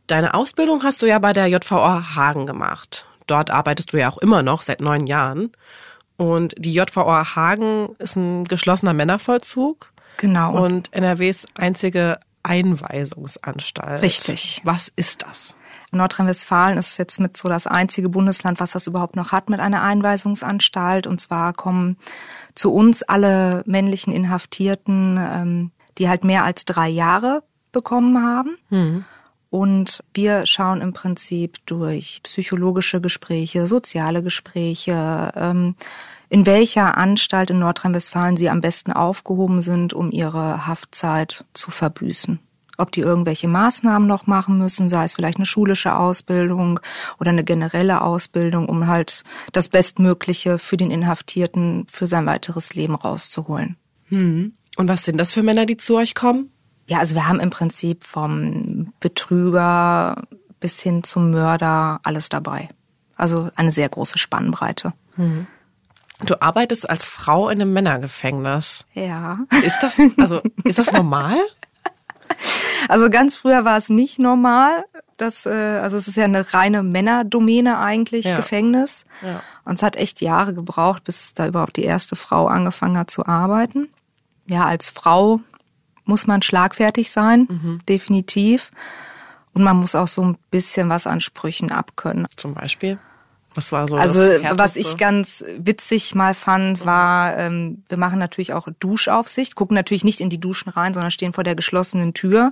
deine 0.07 0.33
Ausbildung 0.33 0.83
hast 0.83 1.01
du 1.01 1.07
ja 1.07 1.19
bei 1.19 1.33
der 1.33 1.47
JVA 1.47 2.15
Hagen 2.15 2.45
gemacht. 2.45 3.05
Dort 3.27 3.49
arbeitest 3.49 3.93
du 3.93 3.97
ja 3.97 4.09
auch 4.09 4.19
immer 4.19 4.43
noch 4.43 4.61
seit 4.61 4.81
neun 4.81 5.07
Jahren. 5.07 5.51
Und 6.17 6.53
die 6.57 6.73
JVA 6.73 7.35
Hagen 7.35 7.95
ist 7.97 8.15
ein 8.15 8.45
geschlossener 8.45 8.93
Männervollzug. 8.93 9.91
Genau. 10.17 10.63
Und 10.63 10.93
NRWs 10.93 11.45
einzige 11.55 12.19
Einweisungsanstalt. 12.43 14.01
Richtig. 14.01 14.61
Was 14.63 14.91
ist 14.95 15.23
das? 15.23 15.54
Nordrhein-Westfalen 15.95 16.77
ist 16.77 16.97
jetzt 16.97 17.19
mit 17.19 17.37
so 17.37 17.49
das 17.49 17.67
einzige 17.67 18.09
Bundesland, 18.09 18.59
was 18.59 18.71
das 18.71 18.87
überhaupt 18.87 19.15
noch 19.15 19.31
hat 19.31 19.49
mit 19.49 19.59
einer 19.59 19.83
Einweisungsanstalt. 19.83 21.07
Und 21.07 21.21
zwar 21.21 21.53
kommen 21.53 21.97
zu 22.53 22.73
uns 22.73 23.03
alle 23.03 23.63
männlichen 23.65 24.13
Inhaftierten, 24.13 25.17
ähm, 25.19 25.71
die 25.97 26.09
halt 26.09 26.23
mehr 26.23 26.43
als 26.43 26.65
drei 26.65 26.89
Jahre 26.89 27.43
bekommen 27.71 28.21
haben. 28.23 28.57
Mhm. 28.69 29.05
Und 29.49 30.03
wir 30.13 30.45
schauen 30.45 30.81
im 30.81 30.93
Prinzip 30.93 31.65
durch 31.65 32.19
psychologische 32.23 32.99
Gespräche, 32.99 33.67
soziale 33.67 34.21
Gespräche, 34.21 35.31
ähm, 35.35 35.75
in 36.27 36.45
welcher 36.45 36.97
Anstalt 36.97 37.51
in 37.51 37.59
Nordrhein-Westfalen 37.59 38.35
sie 38.35 38.49
am 38.49 38.61
besten 38.61 38.91
aufgehoben 38.91 39.61
sind, 39.61 39.93
um 39.93 40.11
ihre 40.11 40.67
Haftzeit 40.67 41.45
zu 41.53 41.71
verbüßen 41.71 42.39
ob 42.77 42.91
die 42.91 43.01
irgendwelche 43.01 43.47
Maßnahmen 43.47 44.07
noch 44.07 44.27
machen 44.27 44.57
müssen, 44.57 44.89
sei 44.89 45.03
es 45.03 45.15
vielleicht 45.15 45.37
eine 45.37 45.45
schulische 45.45 45.95
Ausbildung 45.95 46.79
oder 47.19 47.31
eine 47.31 47.43
generelle 47.43 48.01
Ausbildung, 48.01 48.67
um 48.67 48.87
halt 48.87 49.23
das 49.51 49.69
Bestmögliche 49.69 50.59
für 50.59 50.77
den 50.77 50.91
Inhaftierten 50.91 51.85
für 51.89 52.07
sein 52.07 52.25
weiteres 52.25 52.73
Leben 52.73 52.95
rauszuholen. 52.95 53.77
Hm. 54.09 54.53
Und 54.77 54.87
was 54.87 55.05
sind 55.05 55.17
das 55.17 55.33
für 55.33 55.43
Männer, 55.43 55.65
die 55.65 55.77
zu 55.77 55.95
euch 55.95 56.15
kommen? 56.15 56.51
Ja, 56.87 56.99
also 56.99 57.15
wir 57.15 57.27
haben 57.27 57.39
im 57.39 57.49
Prinzip 57.49 58.03
vom 58.03 58.93
Betrüger 58.99 60.23
bis 60.59 60.81
hin 60.81 61.03
zum 61.03 61.31
Mörder 61.31 61.99
alles 62.03 62.29
dabei. 62.29 62.69
Also 63.15 63.49
eine 63.55 63.71
sehr 63.71 63.89
große 63.89 64.17
Spannbreite. 64.17 64.93
Hm. 65.15 65.47
Du 66.25 66.41
arbeitest 66.41 66.89
als 66.89 67.03
Frau 67.03 67.49
in 67.49 67.61
einem 67.61 67.73
Männergefängnis. 67.73 68.85
Ja. 68.93 69.39
Ist 69.63 69.79
das, 69.81 69.99
also, 70.17 70.41
ist 70.63 70.79
das 70.79 70.91
normal? 70.93 71.37
Also 72.87 73.09
ganz 73.09 73.35
früher 73.35 73.65
war 73.65 73.77
es 73.77 73.89
nicht 73.89 74.19
normal. 74.19 74.85
Das, 75.17 75.47
äh, 75.47 75.49
also 75.49 75.97
es 75.97 76.07
ist 76.07 76.17
ja 76.17 76.25
eine 76.25 76.53
reine 76.53 76.83
Männerdomäne 76.83 77.79
eigentlich, 77.79 78.25
Ja. 78.25 78.35
Gefängnis. 78.35 79.05
Ja. 79.23 79.41
Und 79.63 79.75
es 79.75 79.83
hat 79.83 79.95
echt 79.95 80.21
Jahre 80.21 80.53
gebraucht, 80.53 81.03
bis 81.03 81.33
da 81.33 81.47
überhaupt 81.47 81.77
die 81.77 81.83
erste 81.83 82.15
Frau 82.15 82.45
angefangen 82.47 82.97
hat 82.97 83.09
zu 83.09 83.25
arbeiten. 83.25 83.89
Ja, 84.45 84.65
als 84.65 84.89
Frau 84.89 85.39
muss 86.03 86.27
man 86.27 86.43
schlagfertig 86.43 87.09
sein, 87.09 87.81
definitiv. 87.89 88.71
Und 89.53 89.63
man 89.63 89.77
muss 89.77 89.95
auch 89.95 90.07
so 90.07 90.21
ein 90.23 90.37
bisschen 90.51 90.89
was 90.89 91.07
an 91.07 91.21
Sprüchen 91.21 91.71
abkönnen. 91.71 92.27
Zum 92.35 92.53
Beispiel? 92.53 92.99
Was 93.55 93.71
war 93.71 93.87
so 93.87 93.95
Also 93.95 94.19
was 94.19 94.75
ich 94.75 94.97
ganz 94.97 95.43
witzig 95.57 96.13
mal 96.13 96.33
fand, 96.33 96.85
war, 96.85 97.37
ähm, 97.37 97.83
wir 97.89 97.97
machen 97.97 98.19
natürlich 98.19 98.53
auch 98.53 98.67
Duschaufsicht, 98.79 99.55
gucken 99.55 99.75
natürlich 99.75 100.03
nicht 100.03 100.19
in 100.21 100.29
die 100.29 100.39
Duschen 100.39 100.69
rein, 100.69 100.93
sondern 100.93 101.09
stehen 101.11 101.33
vor 101.33 101.43
der 101.43 101.55
geschlossenen 101.55 102.13
Tür, 102.13 102.51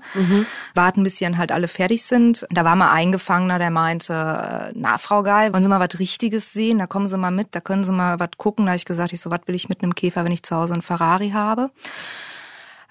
warten, 0.75 1.03
bis 1.03 1.17
sie 1.17 1.25
dann 1.25 1.37
halt 1.37 1.51
alle 1.51 1.67
fertig 1.67 2.03
sind. 2.05 2.47
Da 2.49 2.63
war 2.65 2.75
mal 2.75 2.91
ein 2.91 3.11
Gefangener, 3.11 3.59
der 3.59 3.69
meinte, 3.69 4.13
äh, 4.13 4.71
na 4.75 4.97
Frau 4.97 5.23
Geil, 5.23 5.53
wollen 5.53 5.63
Sie 5.63 5.69
mal 5.69 5.79
was 5.79 5.99
Richtiges 5.99 6.53
sehen? 6.53 6.79
Da 6.79 6.87
kommen 6.87 7.07
Sie 7.07 7.17
mal 7.17 7.31
mit, 7.31 7.49
da 7.51 7.59
können 7.59 7.83
Sie 7.83 7.91
mal 7.91 8.19
was 8.19 8.29
gucken. 8.37 8.65
Da 8.65 8.71
habe 8.71 8.77
ich 8.77 8.85
gesagt, 8.85 9.13
ich 9.13 9.21
so, 9.21 9.29
was 9.29 9.41
will 9.45 9.55
ich 9.55 9.69
mit 9.69 9.83
einem 9.83 9.95
Käfer, 9.95 10.23
wenn 10.25 10.31
ich 10.31 10.43
zu 10.43 10.55
Hause 10.55 10.73
einen 10.73 10.81
Ferrari 10.81 11.31
habe? 11.31 11.69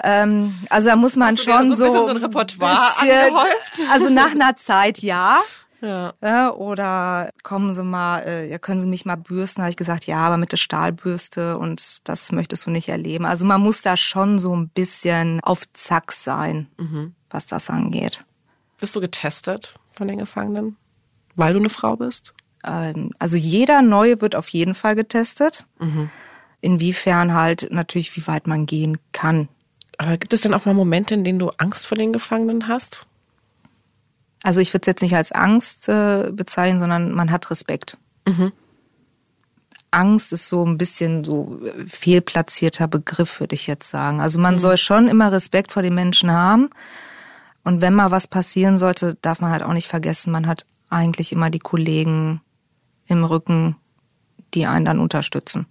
Ähm, 0.03 0.57
also 0.69 0.89
da 0.89 0.97
muss 0.97 1.17
man 1.17 1.37
schon 1.37 1.75
so 1.77 1.85
ein 1.85 1.93
so, 1.93 1.93
bisschen 1.93 2.07
so 2.07 2.11
ein 2.11 2.17
Repertoire 2.25 2.91
bisschen- 3.01 3.11
angehäuft? 3.11 3.91
Also 3.91 4.09
nach 4.11 4.33
einer 4.33 4.57
Zeit 4.57 4.99
ja. 4.99 5.39
Ja. 5.83 6.15
Ja, 6.23 6.53
oder 6.55 7.31
kommen 7.43 7.73
Sie 7.75 7.83
mal, 7.83 8.21
äh, 8.21 8.49
ja, 8.49 8.59
können 8.59 8.81
Sie 8.81 8.87
mich 8.87 9.05
mal 9.05 9.17
bürsten? 9.17 9.63
Habe 9.63 9.71
ich 9.71 9.77
gesagt, 9.77 10.07
ja, 10.07 10.19
aber 10.19 10.37
mit 10.37 10.53
der 10.53 10.57
Stahlbürste 10.57 11.59
und 11.59 12.09
das 12.09 12.31
möchtest 12.31 12.67
du 12.67 12.71
nicht 12.71 12.89
erleben. 12.89 13.25
Also 13.27 13.45
man 13.45 13.61
muss 13.61 13.83
da 13.83 13.97
schon 13.97 14.39
so 14.39 14.55
ein 14.55 14.69
bisschen 14.69 15.41
auf 15.41 15.61
Zack 15.73 16.13
sein, 16.13 16.69
was 17.31 17.47
das 17.47 17.69
angeht. 17.69 18.25
Wirst 18.79 18.95
du 18.95 19.01
getestet 19.01 19.75
von 19.91 20.07
den 20.07 20.19
Gefangenen? 20.19 20.77
Weil 21.35 21.53
du 21.53 21.59
eine 21.59 21.71
Frau 21.71 21.97
bist? 21.97 22.33
Ähm, 22.65 23.11
also 23.19 23.37
jeder 23.37 23.83
Neue 23.83 24.21
wird 24.21 24.37
auf 24.37 24.49
jeden 24.51 24.75
Fall 24.75 24.95
getestet. 24.95 25.67
Inwiefern 26.61 27.35
halt 27.35 27.69
natürlich, 27.73 28.17
wie 28.17 28.27
weit 28.29 28.47
man 28.47 28.67
gehen 28.67 28.99
kann. 29.11 29.49
Aber 29.99 30.17
gibt 30.17 30.33
es 30.33 30.43
denn 30.43 30.55
auch 30.55 30.65
mal 30.65 30.75
Momente, 30.75 31.15
in 31.15 31.25
denen 31.25 31.41
du 31.41 31.51
Angst 31.59 31.87
vor 31.89 31.97
den 31.99 32.13
Gefangenen 32.13 32.69
hast? 32.69 33.07
Also 34.43 34.61
ich 34.61 34.73
würde 34.73 34.83
es 34.83 34.87
jetzt 34.87 35.03
nicht 35.03 35.15
als 35.15 35.33
Angst 35.33 35.89
äh, 35.89 36.31
bezeichnen, 36.33 36.81
sondern 36.81 37.13
man 37.13 37.31
hat 37.31 37.51
Respekt. 37.51 37.97
Angst 39.93 40.33
ist 40.33 40.49
so 40.49 40.65
ein 40.65 40.79
bisschen 40.79 41.23
so 41.23 41.61
äh, 41.65 41.87
fehlplatzierter 41.87 42.89
Begriff, 42.89 43.41
würde 43.41 43.55
ich 43.55 43.67
jetzt 43.67 43.89
sagen. 43.89 44.21
Also 44.21 44.41
man 44.41 44.59
soll 44.59 44.79
schon 44.79 45.07
immer 45.07 45.31
Respekt 45.31 45.73
vor 45.73 45.83
den 45.83 45.95
Menschen 45.95 46.33
haben. 46.33 46.71
Und 47.63 47.81
wenn 47.81 47.95
mal 47.95 48.11
was 48.11 48.27
passieren 48.27 48.77
sollte, 48.77 49.17
darf 49.23 49.41
man 49.41 49.53
halt 49.53 49.63
auch 49.63 49.73
nicht 49.73 49.89
vergessen, 49.89 50.33
man 50.33 50.47
hat 50.47 50.67
eigentlich 50.91 51.33
immer 51.33 51.51
die 51.51 51.61
Kollegen 51.61 52.41
im 53.07 53.25
Rücken, 53.25 53.77
die 54.55 54.67
einen 54.67 54.85
dann 54.85 54.99
unterstützen. 54.99 55.67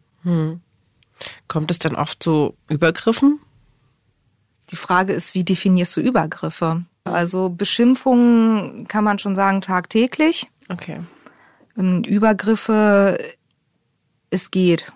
Kommt 1.47 1.69
es 1.71 1.79
denn 1.79 1.95
oft 1.95 2.23
zu 2.23 2.55
Übergriffen? 2.69 3.39
Die 4.69 4.75
Frage 4.75 5.13
ist, 5.13 5.35
wie 5.35 5.43
definierst 5.43 5.95
du 5.97 6.01
Übergriffe? 6.01 6.85
Also 7.03 7.49
Beschimpfungen 7.49 8.87
kann 8.87 9.03
man 9.03 9.19
schon 9.19 9.35
sagen 9.35 9.61
tagtäglich. 9.61 10.49
Okay. 10.69 11.01
Ähm, 11.77 12.03
Übergriffe, 12.03 13.17
es 14.29 14.51
geht. 14.51 14.93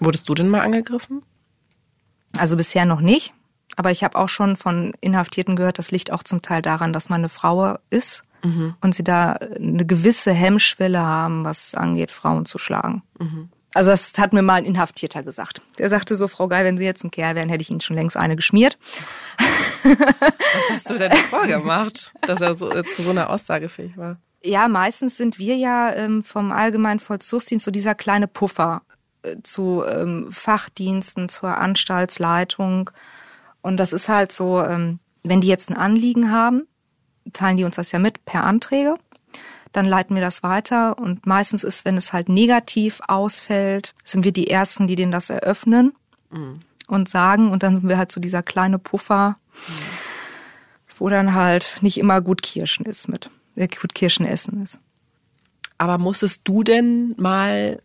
Wurdest 0.00 0.28
du 0.28 0.34
denn 0.34 0.48
mal 0.48 0.60
angegriffen? 0.60 1.22
Also 2.36 2.56
bisher 2.56 2.84
noch 2.84 3.00
nicht. 3.00 3.32
Aber 3.76 3.90
ich 3.90 4.02
habe 4.04 4.18
auch 4.18 4.28
schon 4.28 4.56
von 4.56 4.92
Inhaftierten 5.00 5.56
gehört, 5.56 5.78
das 5.78 5.90
liegt 5.90 6.12
auch 6.12 6.22
zum 6.22 6.42
Teil 6.42 6.60
daran, 6.60 6.92
dass 6.92 7.08
man 7.08 7.20
eine 7.20 7.28
Frau 7.28 7.76
ist 7.88 8.24
und 8.80 8.94
sie 8.94 9.04
da 9.04 9.32
eine 9.32 9.86
gewisse 9.86 10.32
Hemmschwelle 10.32 11.00
haben, 11.00 11.44
was 11.44 11.74
angeht, 11.74 12.10
Frauen 12.10 12.46
zu 12.46 12.58
schlagen. 12.58 13.02
Also 13.72 13.90
das 13.90 14.12
hat 14.18 14.32
mir 14.32 14.42
mal 14.42 14.54
ein 14.54 14.64
Inhaftierter 14.64 15.22
gesagt. 15.22 15.62
Der 15.78 15.88
sagte 15.88 16.16
so, 16.16 16.26
Frau 16.28 16.48
Geil, 16.48 16.64
wenn 16.64 16.78
Sie 16.78 16.84
jetzt 16.84 17.04
ein 17.04 17.10
Kerl 17.10 17.36
wären, 17.36 17.48
hätte 17.48 17.62
ich 17.62 17.70
Ihnen 17.70 17.80
schon 17.80 17.96
längst 17.96 18.16
eine 18.16 18.36
geschmiert. 18.36 18.78
Was 19.84 20.70
hast 20.70 20.90
du 20.90 20.98
denn 20.98 21.12
vorgemacht, 21.12 22.12
dass 22.22 22.40
er 22.40 22.56
so, 22.56 22.70
zu 22.82 23.02
so 23.02 23.10
einer 23.10 23.30
Aussage 23.30 23.68
fähig 23.68 23.96
war? 23.96 24.16
Ja, 24.42 24.68
meistens 24.68 25.16
sind 25.16 25.38
wir 25.38 25.56
ja 25.56 25.92
ähm, 25.94 26.22
vom 26.22 26.50
Allgemeinen 26.50 27.00
Vollzugsdienst 27.00 27.64
so 27.64 27.70
dieser 27.70 27.94
kleine 27.94 28.26
Puffer 28.26 28.82
äh, 29.22 29.36
zu 29.42 29.84
ähm, 29.86 30.28
Fachdiensten, 30.30 31.28
zur 31.28 31.58
Anstaltsleitung. 31.58 32.90
Und 33.60 33.76
das 33.76 33.92
ist 33.92 34.08
halt 34.08 34.32
so, 34.32 34.62
ähm, 34.64 34.98
wenn 35.22 35.40
die 35.40 35.48
jetzt 35.48 35.70
ein 35.70 35.76
Anliegen 35.76 36.32
haben, 36.32 36.66
teilen 37.32 37.58
die 37.58 37.64
uns 37.64 37.76
das 37.76 37.92
ja 37.92 37.98
mit 37.98 38.24
per 38.24 38.44
Anträge. 38.44 38.96
Dann 39.72 39.84
leiten 39.84 40.16
wir 40.16 40.22
das 40.22 40.42
weiter 40.42 40.98
und 40.98 41.26
meistens 41.26 41.62
ist, 41.62 41.84
wenn 41.84 41.96
es 41.96 42.12
halt 42.12 42.28
negativ 42.28 43.00
ausfällt, 43.06 43.94
sind 44.04 44.24
wir 44.24 44.32
die 44.32 44.50
Ersten, 44.50 44.88
die 44.88 44.96
denen 44.96 45.12
das 45.12 45.30
eröffnen 45.30 45.92
und 46.88 47.08
sagen. 47.08 47.50
Und 47.50 47.62
dann 47.62 47.76
sind 47.76 47.88
wir 47.88 47.98
halt 47.98 48.10
so 48.10 48.20
dieser 48.20 48.42
kleine 48.42 48.78
Puffer, 48.78 49.36
wo 50.98 51.08
dann 51.08 51.34
halt 51.34 51.78
nicht 51.82 51.98
immer 51.98 52.20
gut 52.20 52.42
Kirschen 52.42 52.84
ist 52.84 53.08
mit, 53.08 53.30
äh, 53.56 53.68
gut 53.68 53.94
Kirschen 53.94 54.26
essen 54.26 54.62
ist. 54.62 54.78
Aber 55.78 55.98
musstest 55.98 56.42
du 56.44 56.62
denn 56.62 57.14
mal 57.16 57.80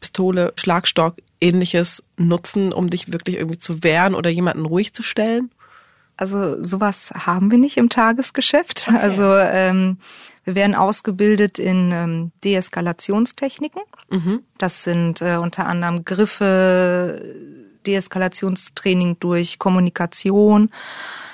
Pistole, 0.00 0.52
Schlagstock, 0.56 1.16
ähnliches 1.40 2.02
nutzen, 2.16 2.72
um 2.72 2.88
dich 2.88 3.12
wirklich 3.12 3.36
irgendwie 3.36 3.58
zu 3.58 3.82
wehren 3.82 4.14
oder 4.14 4.30
jemanden 4.30 4.64
ruhig 4.64 4.94
zu 4.94 5.02
stellen? 5.02 5.50
Also 6.16 6.62
sowas 6.62 7.12
haben 7.14 7.50
wir 7.50 7.58
nicht 7.58 7.76
im 7.76 7.88
Tagesgeschäft. 7.90 8.88
Also 8.92 9.22
ähm, 9.34 9.98
wir 10.44 10.54
werden 10.54 10.74
ausgebildet 10.74 11.58
in 11.58 11.90
ähm, 11.92 12.32
Deeskalationstechniken. 12.44 13.82
Das 14.58 14.84
sind 14.84 15.20
äh, 15.20 15.36
unter 15.36 15.66
anderem 15.66 16.04
Griffe, 16.04 17.20
Deeskalationstraining 17.86 19.18
durch 19.20 19.58
Kommunikation. 19.58 20.70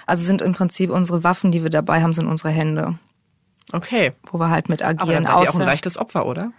Also 0.06 0.24
sind 0.24 0.42
im 0.42 0.52
Prinzip 0.52 0.90
unsere 0.90 1.22
Waffen, 1.24 1.52
die 1.52 1.62
wir 1.62 1.70
dabei 1.70 2.02
haben, 2.02 2.12
sind 2.12 2.26
unsere 2.26 2.50
Hände, 2.50 2.98
Okay. 3.72 4.12
wo 4.30 4.38
wir 4.38 4.50
halt 4.50 4.68
mit 4.68 4.82
Aber 4.82 5.02
agieren. 5.02 5.24
dann 5.24 5.36
seid 5.38 5.44
ihr 5.46 5.50
auch 5.50 5.60
ein 5.60 5.66
leichtes 5.66 5.96
Opfer, 5.98 6.26
oder? 6.26 6.52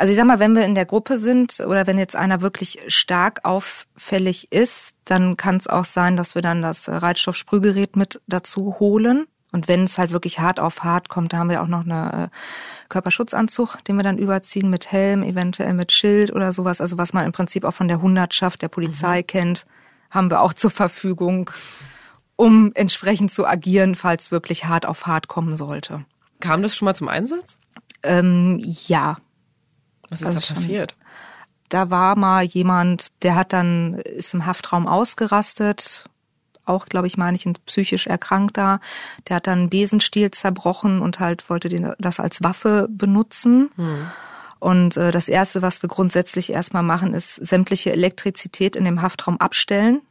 Also 0.00 0.12
ich 0.12 0.16
sag 0.16 0.24
mal, 0.24 0.40
wenn 0.40 0.56
wir 0.56 0.64
in 0.64 0.74
der 0.74 0.86
Gruppe 0.86 1.18
sind 1.18 1.60
oder 1.60 1.86
wenn 1.86 1.98
jetzt 1.98 2.16
einer 2.16 2.40
wirklich 2.40 2.78
stark 2.88 3.44
auffällig 3.44 4.50
ist, 4.50 4.96
dann 5.04 5.36
kann 5.36 5.58
es 5.58 5.66
auch 5.66 5.84
sein, 5.84 6.16
dass 6.16 6.34
wir 6.34 6.40
dann 6.40 6.62
das 6.62 6.88
äh, 6.88 6.94
Reizstoffsprühgerät 6.94 7.96
mit 7.96 8.18
dazu 8.26 8.76
holen. 8.80 9.26
Und 9.52 9.68
wenn 9.68 9.84
es 9.84 9.98
halt 9.98 10.10
wirklich 10.10 10.38
hart 10.38 10.58
auf 10.58 10.84
hart 10.84 11.10
kommt, 11.10 11.34
da 11.34 11.36
haben 11.36 11.50
wir 11.50 11.62
auch 11.62 11.66
noch 11.66 11.84
eine 11.84 12.30
äh, 12.32 12.36
Körperschutzanzug, 12.88 13.84
den 13.84 13.96
wir 13.96 14.02
dann 14.02 14.16
überziehen 14.16 14.70
mit 14.70 14.90
Helm, 14.90 15.22
eventuell 15.22 15.74
mit 15.74 15.92
Schild 15.92 16.32
oder 16.32 16.52
sowas. 16.52 16.80
Also 16.80 16.96
was 16.96 17.12
man 17.12 17.26
im 17.26 17.32
Prinzip 17.32 17.64
auch 17.64 17.74
von 17.74 17.88
der 17.88 18.00
Hundertschaft 18.00 18.62
der 18.62 18.68
Polizei 18.68 19.22
kennt, 19.22 19.66
haben 20.10 20.30
wir 20.30 20.40
auch 20.40 20.54
zur 20.54 20.70
Verfügung, 20.70 21.50
um 22.36 22.72
entsprechend 22.72 23.32
zu 23.32 23.46
agieren, 23.46 23.94
falls 23.94 24.30
wirklich 24.30 24.64
hart 24.64 24.86
auf 24.86 25.06
hart 25.06 25.28
kommen 25.28 25.56
sollte. 25.56 26.06
Kam 26.40 26.62
das 26.62 26.74
schon 26.74 26.86
mal 26.86 26.94
zum 26.94 27.08
Einsatz? 27.08 27.58
Ähm, 28.02 28.56
ja, 28.62 29.18
Was 30.10 30.20
ist 30.20 30.26
Also 30.26 30.38
da 30.40 30.44
schon. 30.44 30.56
passiert? 30.56 30.94
da 31.70 31.88
war 31.88 32.16
mal 32.16 32.44
jemand, 32.44 33.12
der 33.22 33.34
hat 33.36 33.52
dann, 33.52 33.94
ist 33.94 34.34
im 34.34 34.44
Haftraum 34.44 34.86
ausgerastet, 34.86 36.04
auch, 36.66 36.86
glaube 36.86 37.06
ich, 37.06 37.16
meine 37.16 37.36
ich, 37.36 37.46
ein 37.46 37.54
psychisch 37.66 38.06
erkrankter. 38.06 38.80
Der 39.28 39.36
hat 39.36 39.46
dann 39.46 39.60
einen 39.60 39.70
Besenstiel 39.70 40.30
zerbrochen 40.30 41.00
und 41.00 41.18
halt 41.18 41.48
wollte 41.48 41.68
den, 41.68 41.92
das 41.98 42.20
als 42.20 42.42
Waffe 42.42 42.86
benutzen. 42.90 43.70
Und 44.58 44.96
äh, 44.96 45.10
das 45.10 45.28
Erste, 45.28 45.62
was 45.62 45.82
wir 45.82 45.88
grundsätzlich 45.88 46.52
erstmal 46.52 46.82
machen, 46.82 47.14
ist 47.14 47.34
sämtliche 47.34 47.92
Elektrizität 47.92 48.76
in 48.76 48.84
dem 48.84 49.00
Haftraum 49.02 49.38
abstellen. 49.38 50.02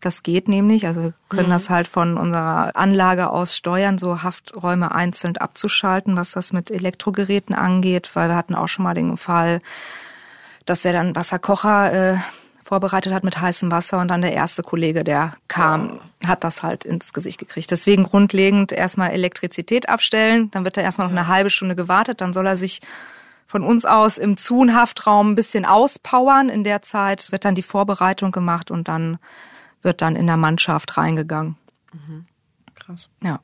Das 0.00 0.22
geht 0.22 0.46
nämlich. 0.48 0.86
Also 0.86 1.02
wir 1.02 1.14
können 1.28 1.50
das 1.50 1.70
halt 1.70 1.88
von 1.88 2.16
unserer 2.16 2.76
Anlage 2.76 3.30
aus 3.30 3.56
steuern, 3.56 3.98
so 3.98 4.22
Hafträume 4.22 4.94
einzeln 4.94 5.36
abzuschalten, 5.36 6.16
was 6.16 6.32
das 6.32 6.52
mit 6.52 6.70
Elektrogeräten 6.70 7.54
angeht, 7.54 8.10
weil 8.14 8.28
wir 8.28 8.36
hatten 8.36 8.54
auch 8.54 8.68
schon 8.68 8.84
mal 8.84 8.94
den 8.94 9.16
Fall, 9.16 9.60
dass 10.66 10.84
er 10.84 10.92
dann 10.92 11.16
Wasserkocher 11.16 11.92
äh, 12.14 12.16
vorbereitet 12.62 13.12
hat 13.12 13.24
mit 13.24 13.40
heißem 13.40 13.72
Wasser 13.72 13.98
und 13.98 14.08
dann 14.08 14.20
der 14.20 14.34
erste 14.34 14.62
Kollege, 14.62 15.02
der 15.02 15.32
kam, 15.48 16.00
hat 16.24 16.44
das 16.44 16.62
halt 16.62 16.84
ins 16.84 17.12
Gesicht 17.12 17.38
gekriegt. 17.38 17.70
Deswegen 17.70 18.04
grundlegend 18.04 18.70
erstmal 18.70 19.10
Elektrizität 19.10 19.88
abstellen, 19.88 20.50
dann 20.52 20.64
wird 20.64 20.76
er 20.76 20.84
erstmal 20.84 21.08
noch 21.08 21.16
eine 21.16 21.28
halbe 21.28 21.50
Stunde 21.50 21.74
gewartet, 21.74 22.20
dann 22.20 22.32
soll 22.32 22.46
er 22.46 22.56
sich 22.56 22.80
von 23.46 23.64
uns 23.64 23.86
aus 23.86 24.18
im 24.18 24.36
Zun-Haftraum 24.36 25.30
ein 25.30 25.34
bisschen 25.34 25.64
auspowern. 25.64 26.50
In 26.50 26.64
der 26.64 26.82
Zeit 26.82 27.32
wird 27.32 27.46
dann 27.46 27.54
die 27.54 27.62
Vorbereitung 27.62 28.30
gemacht 28.30 28.70
und 28.70 28.88
dann 28.88 29.18
wird 29.82 30.02
dann 30.02 30.16
in 30.16 30.26
der 30.26 30.36
Mannschaft 30.36 30.96
reingegangen. 30.96 31.56
Krass. 32.74 33.08
Ja. 33.22 33.40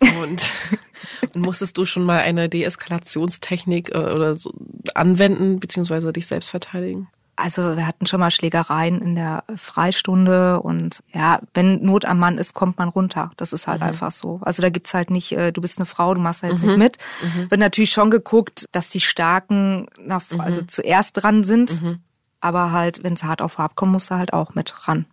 Und, 0.00 0.50
und 1.34 1.36
musstest 1.36 1.76
du 1.76 1.84
schon 1.84 2.04
mal 2.04 2.20
eine 2.20 2.48
Deeskalationstechnik 2.48 3.94
äh, 3.94 3.98
oder 3.98 4.36
so 4.36 4.52
anwenden 4.94 5.60
bzw. 5.60 6.12
dich 6.12 6.26
selbst 6.26 6.50
verteidigen? 6.50 7.08
Also 7.36 7.76
wir 7.76 7.86
hatten 7.86 8.06
schon 8.06 8.18
mal 8.18 8.32
Schlägereien 8.32 9.00
in 9.00 9.14
der 9.14 9.44
Freistunde 9.54 10.60
und 10.60 11.04
ja, 11.14 11.38
wenn 11.54 11.80
Not 11.84 12.04
am 12.04 12.18
Mann 12.18 12.36
ist, 12.36 12.52
kommt 12.52 12.78
man 12.78 12.88
runter. 12.88 13.30
Das 13.36 13.52
ist 13.52 13.68
halt 13.68 13.80
mhm. 13.80 13.88
einfach 13.88 14.10
so. 14.10 14.40
Also 14.42 14.60
da 14.60 14.70
gibt's 14.70 14.92
halt 14.92 15.10
nicht, 15.10 15.30
äh, 15.32 15.52
du 15.52 15.60
bist 15.60 15.78
eine 15.78 15.86
Frau, 15.86 16.14
du 16.14 16.20
machst 16.20 16.42
da 16.42 16.48
jetzt 16.48 16.62
mhm. 16.62 16.70
nicht 16.70 16.78
mit. 16.78 16.98
Mhm. 17.22 17.50
Wird 17.50 17.60
natürlich 17.60 17.92
schon 17.92 18.10
geguckt, 18.10 18.64
dass 18.72 18.88
die 18.88 19.00
Starken 19.00 19.86
nach, 20.00 20.28
mhm. 20.32 20.40
also 20.40 20.62
zuerst 20.62 21.22
dran 21.22 21.44
sind, 21.44 21.80
mhm. 21.80 22.00
Aber 22.40 22.72
halt, 22.72 23.02
wenn 23.04 23.14
es 23.14 23.22
hart 23.22 23.42
auf 23.42 23.58
hart 23.58 23.74
kommt, 23.74 23.92
musst 23.92 24.10
du 24.10 24.16
halt 24.16 24.32
auch 24.32 24.54
mit 24.54 24.88
ran. 24.88 25.06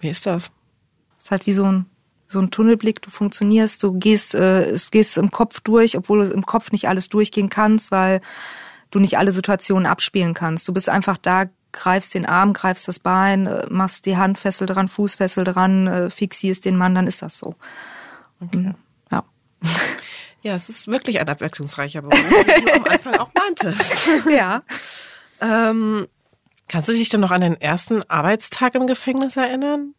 Wie 0.00 0.10
ist 0.10 0.26
das? 0.26 0.50
ist 1.18 1.30
halt 1.30 1.46
wie 1.46 1.52
so 1.52 1.64
ein 1.64 1.86
so 2.32 2.40
ein 2.40 2.50
Tunnelblick, 2.50 3.02
du 3.02 3.10
funktionierst, 3.10 3.82
du 3.82 3.92
gehst, 3.92 4.34
äh, 4.34 4.64
es 4.64 4.90
gehst 4.90 5.18
im 5.18 5.30
Kopf 5.30 5.60
durch, 5.60 5.98
obwohl 5.98 6.26
du 6.26 6.32
im 6.32 6.46
Kopf 6.46 6.72
nicht 6.72 6.88
alles 6.88 7.10
durchgehen 7.10 7.50
kannst, 7.50 7.92
weil 7.92 8.22
du 8.90 8.98
nicht 9.00 9.18
alle 9.18 9.32
Situationen 9.32 9.86
abspielen 9.86 10.32
kannst. 10.32 10.66
Du 10.66 10.72
bist 10.72 10.88
einfach 10.88 11.18
da, 11.18 11.44
greifst 11.72 12.14
den 12.14 12.26
Arm, 12.26 12.54
greifst 12.54 12.88
das 12.88 12.98
Bein, 12.98 13.46
äh, 13.46 13.66
machst 13.68 14.06
die 14.06 14.16
Handfessel 14.16 14.66
dran, 14.66 14.88
Fußfessel 14.88 15.44
dran, 15.44 15.86
äh, 15.86 16.10
fixierst 16.10 16.64
den 16.64 16.76
Mann, 16.76 16.94
dann 16.94 17.06
ist 17.06 17.22
das 17.22 17.36
so. 17.38 17.54
Okay. 18.40 18.56
Mhm. 18.56 18.74
Ja. 19.10 19.24
Ja, 20.44 20.56
es 20.56 20.68
ist 20.68 20.88
wirklich 20.88 21.20
ein 21.20 21.28
abwechslungsreicher 21.28 22.02
Beruf, 22.02 22.18
wie 22.18 22.64
du 22.64 22.74
am 22.74 22.84
Anfang 22.84 23.14
auch 23.14 23.30
meintest. 23.32 24.08
Ja. 24.28 24.64
ähm, 25.40 26.08
kannst 26.68 26.88
du 26.88 26.92
dich 26.92 27.08
denn 27.08 27.20
noch 27.20 27.30
an 27.30 27.40
den 27.40 27.60
ersten 27.60 28.02
Arbeitstag 28.08 28.74
im 28.74 28.86
Gefängnis 28.86 29.36
erinnern? 29.36 29.94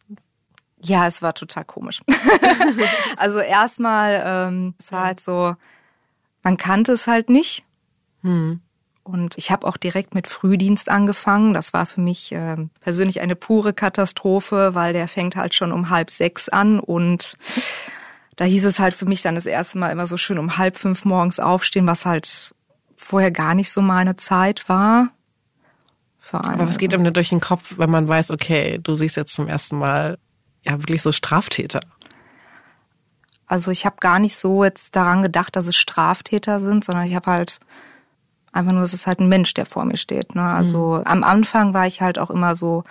Ja, 0.80 1.06
es 1.06 1.22
war 1.22 1.34
total 1.34 1.64
komisch. 1.64 2.02
also 3.16 3.38
erstmal, 3.38 4.22
ähm, 4.24 4.74
es 4.78 4.92
war 4.92 5.04
halt 5.04 5.20
so, 5.20 5.56
man 6.42 6.56
kannte 6.56 6.92
es 6.92 7.06
halt 7.06 7.30
nicht. 7.30 7.64
Hm. 8.22 8.60
Und 9.02 9.36
ich 9.36 9.50
habe 9.50 9.66
auch 9.66 9.76
direkt 9.76 10.14
mit 10.14 10.28
Frühdienst 10.28 10.88
angefangen. 10.88 11.52
Das 11.52 11.74
war 11.74 11.84
für 11.84 12.00
mich 12.00 12.32
äh, 12.32 12.56
persönlich 12.80 13.20
eine 13.20 13.36
pure 13.36 13.74
Katastrophe, 13.74 14.74
weil 14.74 14.92
der 14.94 15.08
fängt 15.08 15.36
halt 15.36 15.54
schon 15.54 15.72
um 15.72 15.90
halb 15.90 16.10
sechs 16.10 16.48
an 16.48 16.80
und 16.80 17.36
da 18.36 18.44
hieß 18.44 18.64
es 18.64 18.78
halt 18.78 18.94
für 18.94 19.04
mich 19.06 19.22
dann 19.22 19.34
das 19.34 19.46
erste 19.46 19.78
Mal 19.78 19.90
immer 19.90 20.06
so 20.06 20.16
schön 20.16 20.38
um 20.38 20.56
halb 20.56 20.76
fünf 20.76 21.04
morgens 21.04 21.38
aufstehen, 21.38 21.86
was 21.86 22.06
halt 22.06 22.54
vorher 22.96 23.30
gar 23.30 23.54
nicht 23.54 23.70
so 23.70 23.82
meine 23.82 24.16
Zeit 24.16 24.68
war. 24.68 25.10
Für 26.24 26.42
einen. 26.42 26.54
Aber 26.54 26.68
was 26.68 26.78
geht 26.78 26.94
einem 26.94 27.04
denn 27.04 27.12
durch 27.12 27.28
den 27.28 27.40
Kopf, 27.40 27.74
wenn 27.76 27.90
man 27.90 28.08
weiß, 28.08 28.30
okay, 28.30 28.78
du 28.82 28.94
siehst 28.94 29.16
jetzt 29.16 29.34
zum 29.34 29.46
ersten 29.46 29.78
Mal 29.78 30.18
ja 30.62 30.80
wirklich 30.80 31.02
so 31.02 31.12
Straftäter? 31.12 31.80
Also 33.46 33.70
ich 33.70 33.84
habe 33.84 33.96
gar 34.00 34.18
nicht 34.18 34.36
so 34.36 34.64
jetzt 34.64 34.96
daran 34.96 35.22
gedacht, 35.22 35.54
dass 35.54 35.66
es 35.66 35.76
Straftäter 35.76 36.60
sind, 36.60 36.84
sondern 36.84 37.06
ich 37.06 37.14
habe 37.14 37.30
halt 37.30 37.60
Einfach 38.54 38.70
nur, 38.70 38.82
es 38.82 38.94
ist 38.94 39.08
halt 39.08 39.18
ein 39.18 39.28
Mensch, 39.28 39.52
der 39.54 39.66
vor 39.66 39.84
mir 39.84 39.96
steht. 39.96 40.36
Ne? 40.36 40.44
Also 40.44 40.98
mhm. 40.98 41.06
am 41.06 41.24
Anfang 41.24 41.74
war 41.74 41.88
ich 41.88 42.00
halt 42.00 42.20
auch 42.20 42.30
immer 42.30 42.54
so 42.54 42.84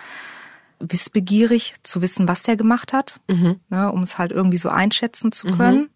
wissbegierig 0.78 1.76
zu 1.82 2.02
wissen, 2.02 2.28
was 2.28 2.42
der 2.42 2.56
gemacht 2.56 2.92
hat, 2.92 3.20
mhm. 3.28 3.60
ne? 3.70 3.90
um 3.90 4.02
es 4.02 4.18
halt 4.18 4.30
irgendwie 4.30 4.58
so 4.58 4.68
einschätzen 4.68 5.32
zu 5.32 5.46
können. 5.46 5.78
Mhm. 5.78 5.90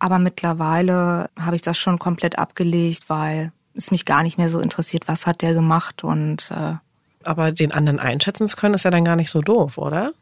Aber 0.00 0.18
mittlerweile 0.18 1.30
habe 1.38 1.54
ich 1.54 1.62
das 1.62 1.78
schon 1.78 2.00
komplett 2.00 2.40
abgelegt, 2.40 3.04
weil 3.08 3.52
es 3.78 3.90
mich 3.90 4.04
gar 4.04 4.22
nicht 4.22 4.36
mehr 4.36 4.50
so 4.50 4.60
interessiert, 4.60 5.08
was 5.08 5.26
hat 5.26 5.40
der 5.40 5.54
gemacht 5.54 6.04
und 6.04 6.50
äh, 6.50 6.74
aber 7.24 7.52
den 7.52 7.72
anderen 7.72 7.98
einschätzen 7.98 8.46
zu 8.48 8.56
können, 8.56 8.74
ist 8.74 8.84
ja 8.84 8.90
dann 8.90 9.04
gar 9.04 9.16
nicht 9.16 9.30
so 9.30 9.40
doof, 9.40 9.78
oder? 9.78 10.12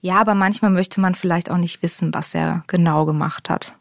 Ja, 0.00 0.20
aber 0.20 0.34
manchmal 0.34 0.70
möchte 0.70 1.00
man 1.00 1.14
vielleicht 1.14 1.50
auch 1.50 1.56
nicht 1.56 1.82
wissen, 1.82 2.14
was 2.14 2.34
er 2.34 2.64
genau 2.66 3.06
gemacht 3.06 3.50
hat. 3.50 3.76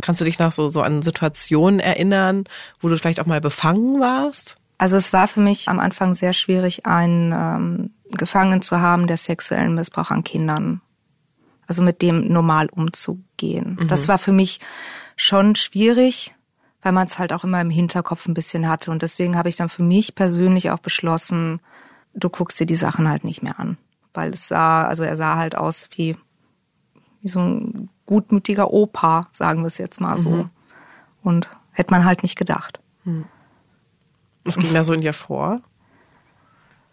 Kannst 0.00 0.20
du 0.20 0.24
dich 0.24 0.38
noch 0.38 0.52
so, 0.52 0.68
so 0.68 0.80
an 0.82 1.02
Situationen 1.02 1.78
erinnern, 1.78 2.44
wo 2.80 2.88
du 2.88 2.96
vielleicht 2.96 3.20
auch 3.20 3.26
mal 3.26 3.40
befangen 3.40 4.00
warst? 4.00 4.56
Also 4.78 4.96
es 4.96 5.12
war 5.12 5.28
für 5.28 5.40
mich 5.40 5.68
am 5.68 5.78
Anfang 5.78 6.14
sehr 6.14 6.32
schwierig, 6.32 6.86
einen 6.86 7.32
ähm, 7.32 7.90
Gefangenen 8.16 8.62
zu 8.62 8.80
haben, 8.80 9.06
der 9.06 9.18
sexuellen 9.18 9.74
Missbrauch 9.74 10.10
an 10.10 10.24
Kindern, 10.24 10.80
also 11.66 11.82
mit 11.82 12.00
dem 12.00 12.32
normal 12.32 12.68
umzugehen. 12.70 13.76
Mhm. 13.78 13.88
Das 13.88 14.08
war 14.08 14.18
für 14.18 14.32
mich 14.32 14.58
schon 15.16 15.54
schwierig, 15.54 16.34
weil 16.82 16.92
man 16.92 17.06
es 17.06 17.18
halt 17.18 17.32
auch 17.32 17.44
immer 17.44 17.60
im 17.60 17.70
Hinterkopf 17.70 18.26
ein 18.26 18.34
bisschen 18.34 18.68
hatte. 18.68 18.90
Und 18.90 19.02
deswegen 19.02 19.36
habe 19.36 19.48
ich 19.48 19.56
dann 19.56 19.68
für 19.68 19.82
mich 19.82 20.14
persönlich 20.14 20.70
auch 20.70 20.78
beschlossen, 20.78 21.60
du 22.14 22.28
guckst 22.28 22.58
dir 22.58 22.66
die 22.66 22.76
Sachen 22.76 23.08
halt 23.08 23.24
nicht 23.24 23.42
mehr 23.42 23.58
an. 23.58 23.76
Weil 24.14 24.32
es 24.32 24.48
sah, 24.48 24.84
also 24.86 25.02
er 25.02 25.16
sah 25.16 25.36
halt 25.36 25.56
aus 25.56 25.88
wie, 25.92 26.16
wie 27.20 27.28
so 27.28 27.40
ein 27.40 27.88
gutmütiger 28.06 28.72
Opa, 28.72 29.22
sagen 29.32 29.62
wir 29.62 29.68
es 29.68 29.78
jetzt 29.78 30.00
mal 30.00 30.18
so. 30.18 30.30
Mhm. 30.30 30.50
Und 31.22 31.50
hätte 31.72 31.92
man 31.92 32.04
halt 32.04 32.22
nicht 32.22 32.36
gedacht. 32.36 32.80
Mhm. 33.04 33.26
Was 34.44 34.56
ging 34.56 34.72
da 34.72 34.84
so 34.84 34.94
in 34.94 35.02
dir 35.02 35.12
vor? 35.12 35.60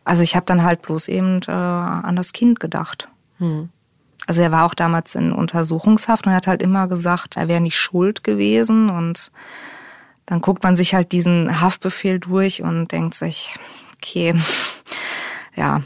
Also 0.03 0.21
ich 0.21 0.35
habe 0.35 0.45
dann 0.45 0.63
halt 0.63 0.81
bloß 0.81 1.07
eben 1.07 1.41
äh, 1.47 1.51
an 1.51 2.15
das 2.15 2.33
Kind 2.33 2.59
gedacht. 2.59 3.09
Mhm. 3.39 3.69
Also 4.25 4.41
er 4.41 4.51
war 4.51 4.65
auch 4.65 4.73
damals 4.73 5.15
in 5.15 5.31
Untersuchungshaft 5.31 6.25
und 6.25 6.33
er 6.33 6.37
hat 6.37 6.47
halt 6.47 6.61
immer 6.61 6.87
gesagt, 6.87 7.37
er 7.37 7.47
wäre 7.47 7.61
nicht 7.61 7.79
schuld 7.79 8.23
gewesen 8.23 8.89
und 8.89 9.31
dann 10.27 10.41
guckt 10.41 10.61
man 10.61 10.75
sich 10.75 10.93
halt 10.93 11.11
diesen 11.11 11.59
Haftbefehl 11.61 12.19
durch 12.19 12.61
und 12.61 12.91
denkt 12.91 13.15
sich, 13.15 13.55
okay, 13.95 14.35
ja, 15.55 15.81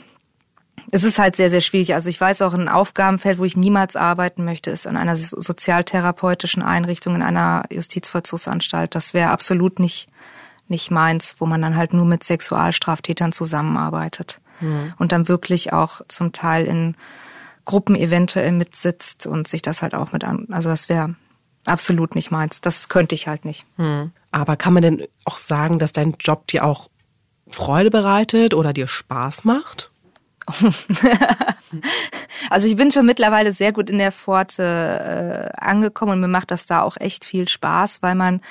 es 0.91 1.03
ist 1.03 1.19
halt 1.19 1.35
sehr, 1.37 1.49
sehr 1.49 1.61
schwierig. 1.61 1.93
Also 1.93 2.09
ich 2.09 2.19
weiß 2.19 2.41
auch, 2.41 2.53
ein 2.53 2.67
Aufgabenfeld, 2.67 3.37
wo 3.37 3.45
ich 3.45 3.55
niemals 3.55 3.95
arbeiten 3.95 4.43
möchte, 4.43 4.71
ist 4.71 4.87
an 4.87 4.97
einer 4.97 5.15
sozialtherapeutischen 5.15 6.63
Einrichtung, 6.63 7.15
in 7.15 7.21
einer 7.21 7.63
Justizvollzugsanstalt. 7.71 8.93
Das 8.93 9.13
wäre 9.13 9.29
absolut 9.29 9.79
nicht, 9.79 10.09
nicht 10.67 10.91
meins, 10.91 11.35
wo 11.37 11.45
man 11.45 11.61
dann 11.61 11.77
halt 11.77 11.93
nur 11.93 12.05
mit 12.05 12.23
Sexualstraftätern 12.23 13.31
zusammenarbeitet. 13.31 14.41
Mhm. 14.59 14.93
Und 14.97 15.11
dann 15.11 15.27
wirklich 15.27 15.71
auch 15.71 16.01
zum 16.07 16.33
Teil 16.33 16.65
in 16.65 16.95
Gruppen 17.63 17.95
eventuell 17.95 18.51
mitsitzt 18.51 19.27
und 19.27 19.47
sich 19.47 19.61
das 19.61 19.81
halt 19.83 19.93
auch 19.93 20.11
mit 20.11 20.23
an. 20.23 20.47
Also 20.51 20.67
das 20.67 20.89
wäre 20.89 21.15
absolut 21.65 22.15
nicht 22.15 22.31
meins. 22.31 22.61
Das 22.61 22.89
könnte 22.89 23.15
ich 23.15 23.27
halt 23.27 23.45
nicht. 23.45 23.65
Mhm. 23.77 24.11
Aber 24.31 24.55
kann 24.55 24.73
man 24.73 24.83
denn 24.83 25.07
auch 25.25 25.37
sagen, 25.37 25.79
dass 25.79 25.91
dein 25.91 26.15
Job 26.19 26.47
dir 26.47 26.63
auch 26.65 26.89
Freude 27.49 27.91
bereitet 27.91 28.53
oder 28.53 28.73
dir 28.73 28.87
Spaß 28.87 29.43
macht? 29.43 29.91
also 32.49 32.67
ich 32.67 32.75
bin 32.75 32.91
schon 32.91 33.05
mittlerweile 33.05 33.51
sehr 33.51 33.71
gut 33.71 33.89
in 33.89 33.97
der 33.99 34.11
Pforte 34.11 34.63
äh, 34.63 35.57
angekommen 35.61 36.13
und 36.13 36.19
mir 36.19 36.27
macht 36.27 36.51
das 36.51 36.65
da 36.65 36.81
auch 36.81 36.97
echt 36.99 37.25
viel 37.25 37.47
Spaß, 37.47 38.01
weil 38.01 38.15
man 38.15 38.41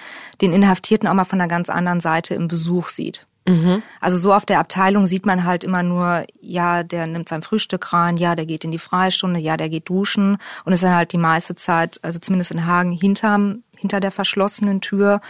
den 0.41 0.53
Inhaftierten 0.53 1.09
auch 1.09 1.15
mal 1.15 1.25
von 1.25 1.41
einer 1.41 1.49
ganz 1.49 1.69
anderen 1.69 2.01
Seite 2.01 2.35
im 2.35 2.49
Besuch 2.49 2.89
sieht. 2.89 3.27
Mhm. 3.51 3.83
Also 4.01 4.17
so 4.17 4.33
auf 4.33 4.47
der 4.47 4.61
Abteilung 4.61 5.07
sieht 5.07 5.27
man 5.27 5.45
halt 5.45 5.65
immer 5.65 5.83
nur, 5.83 6.25
ja, 6.41 6.83
der 6.83 7.07
nimmt 7.07 7.29
sein 7.29 7.43
Frühstück 7.43 7.93
rein, 7.93 8.17
ja, 8.17 8.35
der 8.35 8.47
geht 8.47 8.65
in 8.65 8.71
die 8.71 8.79
Freistunde, 8.79 9.41
ja, 9.41 9.57
der 9.57 9.69
geht 9.69 9.89
duschen 9.89 10.39
und 10.65 10.73
ist 10.73 10.83
dann 10.83 10.95
halt 10.95 11.13
die 11.13 11.19
meiste 11.19 11.55
Zeit, 11.55 11.99
also 12.03 12.19
zumindest 12.19 12.51
in 12.51 12.67
Hagen, 12.67 12.93
hinterm, 12.93 13.63
hinter 13.77 14.01
der 14.01 14.13
verschlossenen 14.13 14.81
Tür 14.81 15.21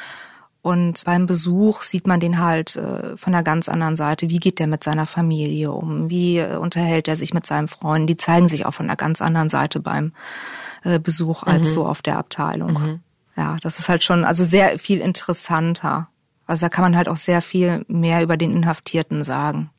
und 0.63 1.05
beim 1.07 1.27
Besuch 1.27 1.83
sieht 1.83 2.07
man 2.07 2.21
den 2.21 2.39
halt 2.39 2.77
äh, 2.77 3.17
von 3.17 3.35
einer 3.35 3.43
ganz 3.43 3.69
anderen 3.69 3.97
Seite. 3.97 4.29
Wie 4.29 4.39
geht 4.39 4.59
der 4.59 4.67
mit 4.67 4.85
seiner 4.85 5.07
Familie 5.07 5.73
um? 5.73 6.11
Wie 6.11 6.37
äh, 6.37 6.57
unterhält 6.57 7.09
er 7.09 7.17
sich 7.17 7.33
mit 7.33 7.47
seinen 7.47 7.69
Freunden? 7.69 8.07
Die 8.07 8.19
zeigen 8.19 8.47
sich 8.47 8.67
auch 8.67 8.75
von 8.75 8.87
einer 8.87 8.97
ganz 8.97 9.23
anderen 9.23 9.49
Seite 9.49 9.81
beim 9.81 10.13
äh, 10.85 10.99
Besuch 10.99 11.45
als 11.45 11.69
mhm. 11.69 11.73
so 11.73 11.87
auf 11.87 12.03
der 12.03 12.19
Abteilung. 12.19 12.73
Mhm. 12.73 13.01
Ja, 13.37 13.57
das 13.63 13.79
ist 13.79 13.89
halt 13.89 14.05
schon 14.05 14.25
also 14.25 14.45
sehr 14.45 14.79
viel 14.79 14.99
interessanter. 14.99 16.09
Also 16.51 16.67
da 16.67 16.69
kann 16.69 16.83
man 16.83 16.97
halt 16.97 17.09
auch 17.09 17.17
sehr 17.17 17.43
viel 17.43 17.85
mehr 17.89 18.23
über 18.23 18.37
den 18.37 18.53
Inhaftierten 18.53 19.25
sagen. 19.25 19.71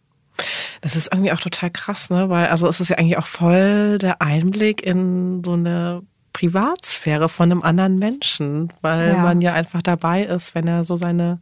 Das 0.82 0.96
ist 0.96 1.12
irgendwie 1.12 1.32
auch 1.32 1.40
total 1.40 1.70
krass, 1.70 2.10
ne? 2.10 2.30
Weil 2.30 2.48
also 2.48 2.68
es 2.68 2.80
ist 2.80 2.90
ja 2.90 2.98
eigentlich 2.98 3.18
auch 3.18 3.28
voll 3.28 3.98
der 3.98 4.22
Einblick 4.22 4.82
in 4.82 5.44
so 5.44 5.54
eine 5.54 6.02
Privatsphäre 6.34 7.30
von 7.30 7.52
einem 7.52 7.62
anderen 7.62 8.00
Menschen, 8.00 8.72
weil 8.82 9.10
ja. 9.10 9.22
man 9.22 9.42
ja 9.42 9.52
einfach 9.54 9.82
dabei 9.82 10.24
ist, 10.24 10.56
wenn 10.56 10.68
er 10.68 10.86
so 10.86 10.96
seine 10.96 11.40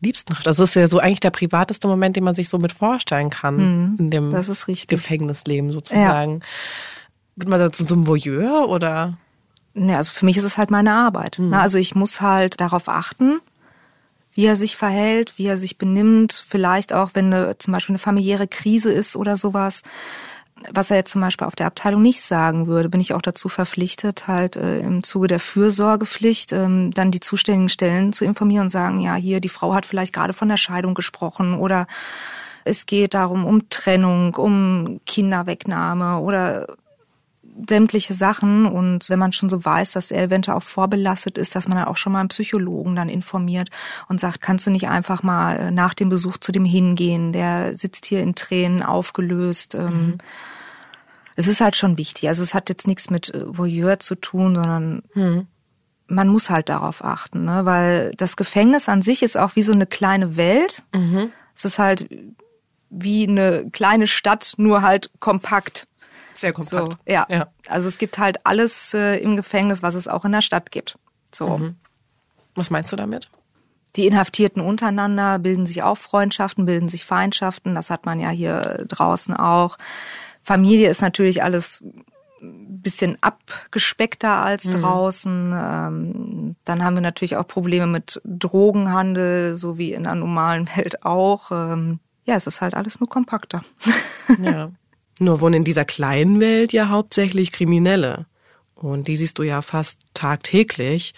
Liebsten 0.00 0.32
trifft. 0.32 0.46
Also 0.46 0.64
es 0.64 0.70
ist 0.70 0.76
ja 0.76 0.88
so 0.88 0.98
eigentlich 0.98 1.20
der 1.20 1.30
privateste 1.30 1.88
Moment, 1.88 2.16
den 2.16 2.24
man 2.24 2.34
sich 2.34 2.48
so 2.48 2.58
mit 2.58 2.72
vorstellen 2.72 3.30
kann 3.30 3.56
mhm, 3.56 3.96
in 3.98 4.10
dem 4.10 4.30
Gefängnisleben 4.30 5.72
sozusagen. 5.72 6.34
Ja. 6.34 6.46
Wird 7.36 7.48
man 7.48 7.60
dazu 7.60 7.84
so 7.84 7.94
ein 7.94 8.06
Voyeur 8.06 8.68
oder? 8.68 9.18
Ne, 9.74 9.96
also 9.96 10.12
für 10.12 10.24
mich 10.24 10.36
ist 10.36 10.44
es 10.44 10.56
halt 10.56 10.70
meine 10.70 10.92
Arbeit. 10.92 11.38
Mhm. 11.38 11.52
Also 11.52 11.78
ich 11.78 11.94
muss 11.94 12.20
halt 12.20 12.60
darauf 12.60 12.88
achten, 12.88 13.40
wie 14.34 14.46
er 14.46 14.56
sich 14.56 14.76
verhält, 14.76 15.34
wie 15.36 15.46
er 15.46 15.56
sich 15.56 15.78
benimmt, 15.78 16.44
vielleicht 16.48 16.92
auch, 16.92 17.10
wenn 17.14 17.32
eine, 17.32 17.58
zum 17.58 17.72
Beispiel 17.72 17.94
eine 17.94 17.98
familiäre 17.98 18.48
Krise 18.48 18.92
ist 18.92 19.16
oder 19.16 19.36
sowas, 19.36 19.82
was 20.70 20.90
er 20.90 20.98
jetzt 20.98 21.12
zum 21.12 21.20
Beispiel 21.20 21.46
auf 21.46 21.56
der 21.56 21.66
Abteilung 21.66 22.02
nicht 22.02 22.20
sagen 22.20 22.66
würde, 22.66 22.88
bin 22.88 23.00
ich 23.00 23.14
auch 23.14 23.22
dazu 23.22 23.48
verpflichtet, 23.48 24.28
halt 24.28 24.56
äh, 24.56 24.80
im 24.80 25.02
Zuge 25.02 25.26
der 25.26 25.40
Fürsorgepflicht 25.40 26.52
ähm, 26.52 26.90
dann 26.92 27.10
die 27.10 27.20
zuständigen 27.20 27.68
Stellen 27.68 28.12
zu 28.12 28.24
informieren 28.24 28.64
und 28.64 28.68
sagen, 28.68 29.00
ja, 29.00 29.14
hier, 29.14 29.40
die 29.40 29.48
Frau 29.48 29.74
hat 29.74 29.86
vielleicht 29.86 30.12
gerade 30.12 30.34
von 30.34 30.48
der 30.48 30.58
Scheidung 30.58 30.94
gesprochen 30.94 31.54
oder 31.54 31.86
es 32.64 32.84
geht 32.84 33.14
darum, 33.14 33.46
um 33.46 33.70
Trennung, 33.70 34.34
um 34.34 35.00
Kinderwegnahme 35.06 36.18
oder 36.18 36.76
sämtliche 37.68 38.14
Sachen 38.14 38.66
und 38.66 39.08
wenn 39.08 39.18
man 39.18 39.32
schon 39.32 39.48
so 39.48 39.64
weiß, 39.64 39.92
dass 39.92 40.10
er 40.10 40.24
eventuell 40.24 40.56
auch 40.56 40.62
vorbelastet 40.62 41.38
ist, 41.38 41.54
dass 41.54 41.68
man 41.68 41.78
dann 41.78 41.86
auch 41.86 41.96
schon 41.96 42.12
mal 42.12 42.20
einen 42.20 42.28
Psychologen 42.28 42.96
dann 42.96 43.08
informiert 43.08 43.70
und 44.08 44.20
sagt, 44.20 44.40
kannst 44.40 44.66
du 44.66 44.70
nicht 44.70 44.88
einfach 44.88 45.22
mal 45.22 45.70
nach 45.70 45.94
dem 45.94 46.08
Besuch 46.08 46.38
zu 46.38 46.52
dem 46.52 46.64
hingehen, 46.64 47.32
der 47.32 47.76
sitzt 47.76 48.06
hier 48.06 48.22
in 48.22 48.34
Tränen 48.34 48.82
aufgelöst. 48.82 49.74
Ähm, 49.74 50.06
mhm. 50.06 50.18
Es 51.36 51.48
ist 51.48 51.60
halt 51.60 51.76
schon 51.76 51.96
wichtig. 51.98 52.28
Also 52.28 52.42
es 52.42 52.54
hat 52.54 52.68
jetzt 52.68 52.86
nichts 52.86 53.10
mit 53.10 53.32
äh, 53.34 53.44
Voyeur 53.46 53.98
zu 53.98 54.14
tun, 54.14 54.54
sondern 54.54 55.02
mhm. 55.14 55.46
man 56.06 56.28
muss 56.28 56.50
halt 56.50 56.68
darauf 56.68 57.04
achten, 57.04 57.44
ne? 57.44 57.64
weil 57.64 58.12
das 58.16 58.36
Gefängnis 58.36 58.88
an 58.88 59.02
sich 59.02 59.22
ist 59.22 59.36
auch 59.36 59.56
wie 59.56 59.62
so 59.62 59.72
eine 59.72 59.86
kleine 59.86 60.36
Welt. 60.36 60.82
Mhm. 60.94 61.30
Es 61.54 61.64
ist 61.64 61.78
halt 61.78 62.08
wie 62.90 63.26
eine 63.26 63.70
kleine 63.70 64.06
Stadt, 64.06 64.54
nur 64.56 64.82
halt 64.82 65.10
kompakt. 65.20 65.86
Sehr 66.40 66.54
kompakt. 66.54 66.92
So, 66.92 67.12
ja. 67.12 67.26
ja. 67.28 67.48
Also 67.68 67.86
es 67.86 67.98
gibt 67.98 68.16
halt 68.16 68.46
alles 68.46 68.94
äh, 68.94 69.16
im 69.16 69.36
Gefängnis, 69.36 69.82
was 69.82 69.94
es 69.94 70.08
auch 70.08 70.24
in 70.24 70.32
der 70.32 70.40
Stadt 70.40 70.70
gibt. 70.70 70.98
So. 71.34 71.58
Mhm. 71.58 71.76
Was 72.54 72.70
meinst 72.70 72.90
du 72.92 72.96
damit? 72.96 73.28
Die 73.96 74.06
Inhaftierten 74.06 74.62
untereinander 74.62 75.38
bilden 75.38 75.66
sich 75.66 75.82
auch 75.82 75.98
Freundschaften, 75.98 76.64
bilden 76.64 76.88
sich 76.88 77.04
Feindschaften. 77.04 77.74
Das 77.74 77.90
hat 77.90 78.06
man 78.06 78.18
ja 78.20 78.30
hier 78.30 78.86
draußen 78.88 79.34
auch. 79.36 79.76
Familie 80.42 80.88
ist 80.88 81.02
natürlich 81.02 81.42
alles 81.42 81.82
ein 82.40 82.80
bisschen 82.80 83.18
abgespeckter 83.20 84.42
als 84.42 84.64
mhm. 84.64 84.80
draußen. 84.80 85.52
Ähm, 85.52 86.56
dann 86.64 86.82
haben 86.82 86.94
wir 86.94 87.02
natürlich 87.02 87.36
auch 87.36 87.46
Probleme 87.46 87.86
mit 87.86 88.18
Drogenhandel, 88.24 89.56
so 89.56 89.76
wie 89.76 89.92
in 89.92 90.04
der 90.04 90.14
normalen 90.14 90.70
Welt 90.74 91.04
auch. 91.04 91.50
Ähm, 91.50 91.98
ja, 92.24 92.36
es 92.36 92.46
ist 92.46 92.62
halt 92.62 92.74
alles 92.74 92.98
nur 92.98 93.10
kompakter. 93.10 93.60
Ja. 94.42 94.70
Nur 95.20 95.42
wohnen 95.42 95.56
in 95.56 95.64
dieser 95.64 95.84
kleinen 95.84 96.40
Welt 96.40 96.72
ja 96.72 96.88
hauptsächlich 96.88 97.52
Kriminelle. 97.52 98.24
Und 98.74 99.06
die 99.06 99.18
siehst 99.18 99.38
du 99.38 99.42
ja 99.42 99.60
fast 99.60 100.00
tagtäglich. 100.14 101.12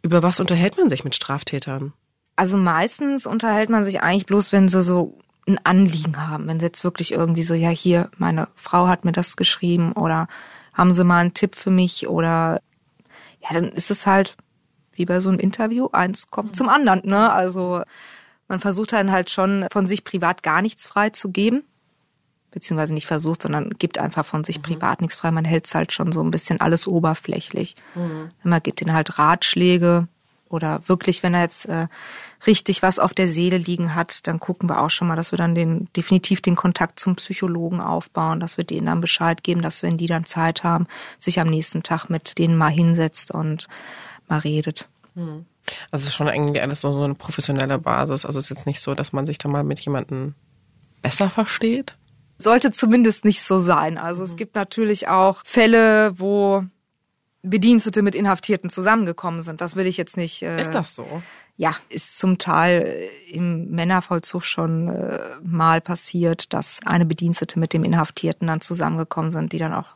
Über 0.00 0.22
was 0.22 0.40
unterhält 0.40 0.78
man 0.78 0.88
sich 0.88 1.04
mit 1.04 1.14
Straftätern? 1.14 1.92
Also 2.34 2.56
meistens 2.56 3.26
unterhält 3.26 3.68
man 3.68 3.84
sich 3.84 4.00
eigentlich 4.00 4.24
bloß, 4.24 4.52
wenn 4.52 4.68
sie 4.68 4.82
so 4.82 5.18
ein 5.46 5.60
Anliegen 5.64 6.16
haben. 6.26 6.48
Wenn 6.48 6.58
sie 6.58 6.64
jetzt 6.64 6.82
wirklich 6.82 7.12
irgendwie 7.12 7.42
so, 7.42 7.52
ja, 7.52 7.68
hier, 7.68 8.10
meine 8.16 8.48
Frau 8.54 8.88
hat 8.88 9.04
mir 9.04 9.12
das 9.12 9.36
geschrieben 9.36 9.92
oder 9.92 10.28
haben 10.72 10.92
sie 10.92 11.04
mal 11.04 11.18
einen 11.18 11.34
Tipp 11.34 11.56
für 11.56 11.70
mich 11.70 12.08
oder 12.08 12.62
ja, 13.42 13.52
dann 13.52 13.68
ist 13.68 13.90
es 13.90 14.06
halt 14.06 14.38
wie 14.92 15.04
bei 15.04 15.20
so 15.20 15.28
einem 15.28 15.38
Interview, 15.38 15.90
eins 15.92 16.30
kommt 16.30 16.56
zum 16.56 16.70
anderen, 16.70 17.02
ne? 17.04 17.30
Also 17.30 17.82
man 18.48 18.60
versucht 18.60 18.94
dann 18.94 19.12
halt 19.12 19.28
schon 19.28 19.66
von 19.70 19.86
sich 19.86 20.04
privat 20.04 20.42
gar 20.42 20.62
nichts 20.62 20.86
frei 20.86 21.10
zu 21.10 21.30
geben 21.30 21.64
beziehungsweise 22.56 22.94
nicht 22.94 23.06
versucht, 23.06 23.42
sondern 23.42 23.68
gibt 23.78 23.98
einfach 23.98 24.24
von 24.24 24.42
sich 24.42 24.56
mhm. 24.56 24.62
privat 24.62 25.02
nichts 25.02 25.14
frei. 25.14 25.30
Man 25.30 25.44
hält 25.44 25.66
es 25.66 25.74
halt 25.74 25.92
schon 25.92 26.10
so 26.10 26.22
ein 26.22 26.30
bisschen 26.30 26.58
alles 26.58 26.86
oberflächlich. 26.86 27.76
Mhm. 27.94 28.30
Man 28.42 28.62
gibt 28.62 28.80
ihnen 28.80 28.94
halt 28.94 29.18
Ratschläge 29.18 30.08
oder 30.48 30.80
wirklich, 30.86 31.22
wenn 31.22 31.34
er 31.34 31.42
jetzt 31.42 31.66
äh, 31.66 31.86
richtig 32.46 32.82
was 32.82 32.98
auf 32.98 33.12
der 33.12 33.28
Seele 33.28 33.58
liegen 33.58 33.94
hat, 33.94 34.26
dann 34.26 34.40
gucken 34.40 34.70
wir 34.70 34.80
auch 34.80 34.88
schon 34.88 35.06
mal, 35.06 35.16
dass 35.16 35.32
wir 35.32 35.36
dann 35.36 35.54
den 35.54 35.88
definitiv 35.94 36.40
den 36.40 36.56
Kontakt 36.56 36.98
zum 36.98 37.16
Psychologen 37.16 37.82
aufbauen, 37.82 38.40
dass 38.40 38.56
wir 38.56 38.64
denen 38.64 38.86
dann 38.86 39.02
Bescheid 39.02 39.42
geben, 39.42 39.60
dass 39.60 39.82
wenn 39.82 39.98
die 39.98 40.06
dann 40.06 40.24
Zeit 40.24 40.64
haben, 40.64 40.86
sich 41.18 41.40
am 41.40 41.48
nächsten 41.48 41.82
Tag 41.82 42.08
mit 42.08 42.38
denen 42.38 42.56
mal 42.56 42.70
hinsetzt 42.70 43.32
und 43.32 43.68
mal 44.28 44.38
redet. 44.38 44.88
Mhm. 45.14 45.44
Also 45.90 46.08
schon 46.08 46.28
eigentlich 46.28 46.62
alles 46.62 46.80
so, 46.80 46.90
so 46.90 47.02
eine 47.02 47.16
professionelle 47.16 47.78
Basis. 47.78 48.24
Also 48.24 48.38
es 48.38 48.46
ist 48.46 48.56
jetzt 48.56 48.66
nicht 48.66 48.80
so, 48.80 48.94
dass 48.94 49.12
man 49.12 49.26
sich 49.26 49.36
da 49.36 49.50
mal 49.50 49.62
mit 49.62 49.80
jemandem 49.80 50.34
besser 51.02 51.30
versteht, 51.30 51.96
sollte 52.38 52.70
zumindest 52.70 53.24
nicht 53.24 53.42
so 53.42 53.58
sein. 53.58 53.98
Also 53.98 54.24
es 54.24 54.32
mhm. 54.32 54.36
gibt 54.36 54.54
natürlich 54.54 55.08
auch 55.08 55.42
Fälle, 55.44 56.18
wo 56.18 56.64
Bedienstete 57.42 58.02
mit 58.02 58.14
Inhaftierten 58.14 58.70
zusammengekommen 58.70 59.42
sind. 59.42 59.60
Das 59.60 59.76
will 59.76 59.86
ich 59.86 59.96
jetzt 59.96 60.16
nicht. 60.16 60.42
Äh, 60.42 60.60
ist 60.60 60.72
das 60.74 60.94
so? 60.94 61.22
Ja, 61.56 61.72
ist 61.88 62.18
zum 62.18 62.38
Teil 62.38 62.82
äh, 62.82 63.34
im 63.34 63.70
Männervollzug 63.70 64.44
schon 64.44 64.88
äh, 64.88 65.18
mal 65.42 65.80
passiert, 65.80 66.52
dass 66.52 66.80
eine 66.84 67.06
Bedienstete 67.06 67.58
mit 67.58 67.72
dem 67.72 67.84
Inhaftierten 67.84 68.48
dann 68.48 68.60
zusammengekommen 68.60 69.30
sind, 69.30 69.52
die 69.52 69.58
dann 69.58 69.72
auch 69.72 69.94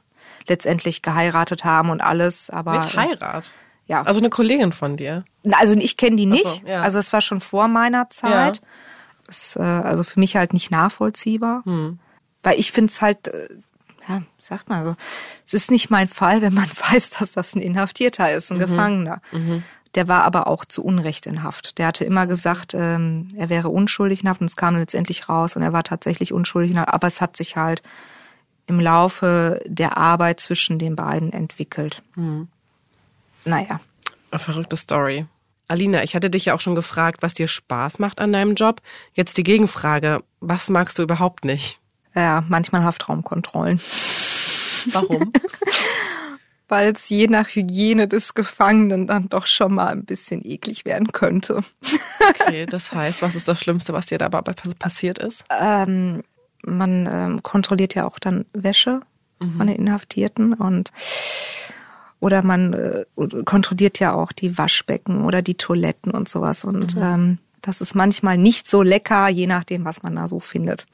letztendlich 0.48 1.02
geheiratet 1.02 1.64
haben 1.64 1.90
und 1.90 2.00
alles. 2.00 2.50
Aber 2.50 2.72
mit 2.72 2.96
Heirat? 2.96 3.46
Äh, 3.46 3.92
ja. 3.92 4.02
Also 4.02 4.20
eine 4.20 4.30
Kollegin 4.30 4.72
von 4.72 4.96
dir? 4.96 5.24
Also 5.50 5.74
ich 5.76 5.96
kenne 5.96 6.16
die 6.16 6.26
nicht. 6.26 6.46
So, 6.46 6.66
ja. 6.66 6.82
Also 6.82 6.98
es 6.98 7.12
war 7.12 7.20
schon 7.20 7.40
vor 7.40 7.66
meiner 7.68 8.08
Zeit. 8.10 8.56
Ja. 8.56 8.62
Das, 9.26 9.56
äh, 9.56 9.62
also 9.62 10.04
für 10.04 10.20
mich 10.20 10.36
halt 10.36 10.52
nicht 10.52 10.70
nachvollziehbar. 10.70 11.62
Hm. 11.64 11.98
Weil 12.42 12.58
ich 12.58 12.72
finde 12.72 12.90
es 12.90 13.00
halt, 13.00 13.28
äh, 13.28 13.48
ja, 14.08 14.22
sagt 14.40 14.68
mal 14.68 14.84
so, 14.84 14.96
es 15.46 15.54
ist 15.54 15.70
nicht 15.70 15.90
mein 15.90 16.08
Fall, 16.08 16.42
wenn 16.42 16.54
man 16.54 16.68
weiß, 16.90 17.10
dass 17.10 17.32
das 17.32 17.54
ein 17.54 17.60
Inhaftierter 17.60 18.32
ist, 18.32 18.50
ein 18.50 18.56
mhm. 18.56 18.62
Gefangener. 18.62 19.22
Mhm. 19.32 19.62
Der 19.96 20.06
war 20.06 20.22
aber 20.22 20.46
auch 20.46 20.64
zu 20.64 20.84
Unrecht 20.84 21.26
in 21.26 21.42
Haft. 21.42 21.78
Der 21.78 21.88
hatte 21.88 22.04
immer 22.04 22.26
gesagt, 22.28 22.74
ähm, 22.74 23.28
er 23.36 23.48
wäre 23.48 23.70
unschuldig 23.70 24.22
in 24.22 24.28
Haft 24.28 24.40
und 24.40 24.46
es 24.46 24.56
kam 24.56 24.76
letztendlich 24.76 25.28
raus 25.28 25.56
und 25.56 25.62
er 25.62 25.72
war 25.72 25.82
tatsächlich 25.82 26.32
unschuldig 26.32 26.70
in 26.70 26.78
Haft. 26.78 26.94
Aber 26.94 27.08
es 27.08 27.20
hat 27.20 27.36
sich 27.36 27.56
halt 27.56 27.82
im 28.66 28.78
Laufe 28.78 29.60
der 29.66 29.96
Arbeit 29.96 30.38
zwischen 30.38 30.78
den 30.78 30.94
beiden 30.94 31.32
entwickelt. 31.32 32.02
Mhm. 32.14 32.46
Naja. 33.44 33.80
Eine 34.30 34.38
verrückte 34.38 34.76
Story. 34.76 35.26
Alina, 35.66 36.04
ich 36.04 36.14
hatte 36.14 36.30
dich 36.30 36.46
ja 36.46 36.54
auch 36.54 36.60
schon 36.60 36.76
gefragt, 36.76 37.22
was 37.22 37.34
dir 37.34 37.48
Spaß 37.48 37.98
macht 37.98 38.20
an 38.20 38.32
deinem 38.32 38.54
Job. 38.54 38.80
Jetzt 39.14 39.38
die 39.38 39.42
Gegenfrage, 39.42 40.22
was 40.38 40.68
magst 40.68 40.98
du 40.98 41.02
überhaupt 41.02 41.44
nicht? 41.44 41.79
Ja, 42.14 42.44
manchmal 42.48 42.84
Haftraumkontrollen. 42.84 43.80
Warum? 44.92 45.32
Weil 46.68 46.92
es 46.92 47.08
je 47.08 47.26
nach 47.26 47.48
Hygiene 47.48 48.06
des 48.06 48.34
Gefangenen 48.34 49.08
dann 49.08 49.28
doch 49.28 49.46
schon 49.46 49.74
mal 49.74 49.88
ein 49.88 50.04
bisschen 50.04 50.44
eklig 50.44 50.84
werden 50.84 51.10
könnte. 51.10 51.62
Okay, 52.20 52.66
das 52.66 52.92
heißt, 52.94 53.22
was 53.22 53.34
ist 53.34 53.48
das 53.48 53.60
Schlimmste, 53.60 53.92
was 53.92 54.06
dir 54.06 54.18
dabei 54.18 54.40
passiert 54.78 55.18
ist? 55.18 55.42
Ähm, 55.50 56.22
man 56.62 57.08
ähm, 57.10 57.42
kontrolliert 57.42 57.94
ja 57.94 58.06
auch 58.06 58.18
dann 58.20 58.44
Wäsche 58.52 59.00
mhm. 59.40 59.50
von 59.50 59.66
den 59.66 59.76
Inhaftierten 59.76 60.54
und 60.54 60.92
oder 62.20 62.42
man 62.42 62.74
äh, 62.74 63.04
kontrolliert 63.44 63.98
ja 63.98 64.12
auch 64.12 64.30
die 64.30 64.56
Waschbecken 64.58 65.24
oder 65.24 65.42
die 65.42 65.56
Toiletten 65.56 66.12
und 66.12 66.28
sowas 66.28 66.64
und 66.64 66.94
mhm. 66.94 67.02
ähm, 67.02 67.38
das 67.62 67.80
ist 67.80 67.94
manchmal 67.94 68.38
nicht 68.38 68.68
so 68.68 68.82
lecker, 68.82 69.28
je 69.28 69.46
nachdem, 69.46 69.84
was 69.84 70.02
man 70.02 70.16
da 70.16 70.28
so 70.28 70.40
findet. 70.40 70.86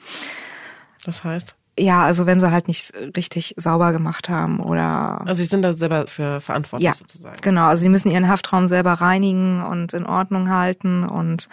Das 1.05 1.25
heißt? 1.25 1.55
Ja, 1.79 2.05
also 2.05 2.25
wenn 2.25 2.41
sie 2.41 2.51
halt 2.51 2.69
nicht 2.69 2.93
richtig 3.17 3.55
sauber 3.59 3.93
gemacht 3.93 4.31
haben 4.31 4.61
oder. 4.61 5.21
Also 5.27 5.43
sie 5.43 5.49
sind 5.49 5.63
da 5.63 5.75
selber 5.75 6.07
für 6.07 6.41
verantwortlich 6.41 6.87
ja, 6.87 6.95
sozusagen. 6.95 7.37
Genau, 7.43 7.67
also 7.67 7.83
sie 7.83 7.91
müssen 7.91 8.11
ihren 8.11 8.29
Haftraum 8.29 8.67
selber 8.67 8.95
reinigen 8.95 9.63
und 9.63 9.93
in 9.93 10.07
Ordnung 10.07 10.49
halten 10.51 11.05
und 11.05 11.49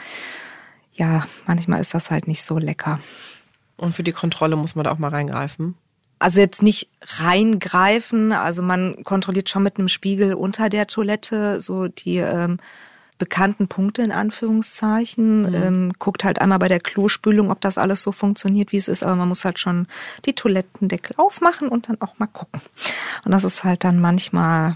ja, 0.94 1.26
manchmal 1.46 1.82
ist 1.82 1.94
das 1.94 2.10
halt 2.10 2.28
nicht 2.28 2.44
so 2.44 2.58
lecker. 2.58 3.00
Und 3.76 3.94
für 3.94 4.04
die 4.04 4.12
Kontrolle 4.12 4.56
muss 4.56 4.76
man 4.76 4.86
da 4.86 4.92
auch 4.92 5.00
mal 5.00 5.10
reingreifen? 5.10 5.76
Also 6.20 6.40
jetzt 6.40 6.62
nicht 6.62 6.90
reingreifen, 7.02 8.32
also 8.32 8.62
man 8.62 9.04
kontrolliert 9.04 9.50
schon 9.50 9.64
mit 9.64 9.78
einem 9.78 9.90
Spiegel 9.90 10.36
unter 10.36 10.70
der 10.70 10.88
Toilette 10.88 11.60
so 11.60 11.90
die 11.90 12.18
ähm, 12.18 12.60
bekannten 13.24 13.70
Punkte 13.70 14.02
in 14.02 14.12
Anführungszeichen, 14.12 15.44
mhm. 15.44 15.56
ähm, 15.56 15.94
guckt 15.98 16.26
halt 16.26 16.42
einmal 16.42 16.60
bei 16.60 16.68
der 16.68 16.82
Klospülung, 16.82 17.52
ob 17.52 17.62
das 17.62 17.78
alles 17.78 18.02
so 18.02 18.12
funktioniert, 18.12 18.74
wie 18.74 18.78
es 18.78 18.90
ist, 18.90 19.02
aber 19.02 19.16
man 19.16 19.30
muss 19.30 19.46
halt 19.46 19.60
schon 19.60 19.88
die 20.26 20.34
Toilettendeckel 20.34 21.16
aufmachen 21.16 21.70
und 21.70 21.88
dann 21.88 22.02
auch 22.02 22.20
mal 22.20 22.28
gucken. 22.28 22.60
Und 23.24 23.32
das 23.32 23.46
ist 23.46 23.64
halt 23.64 23.86
dann 23.86 24.02
manchmal 24.02 24.76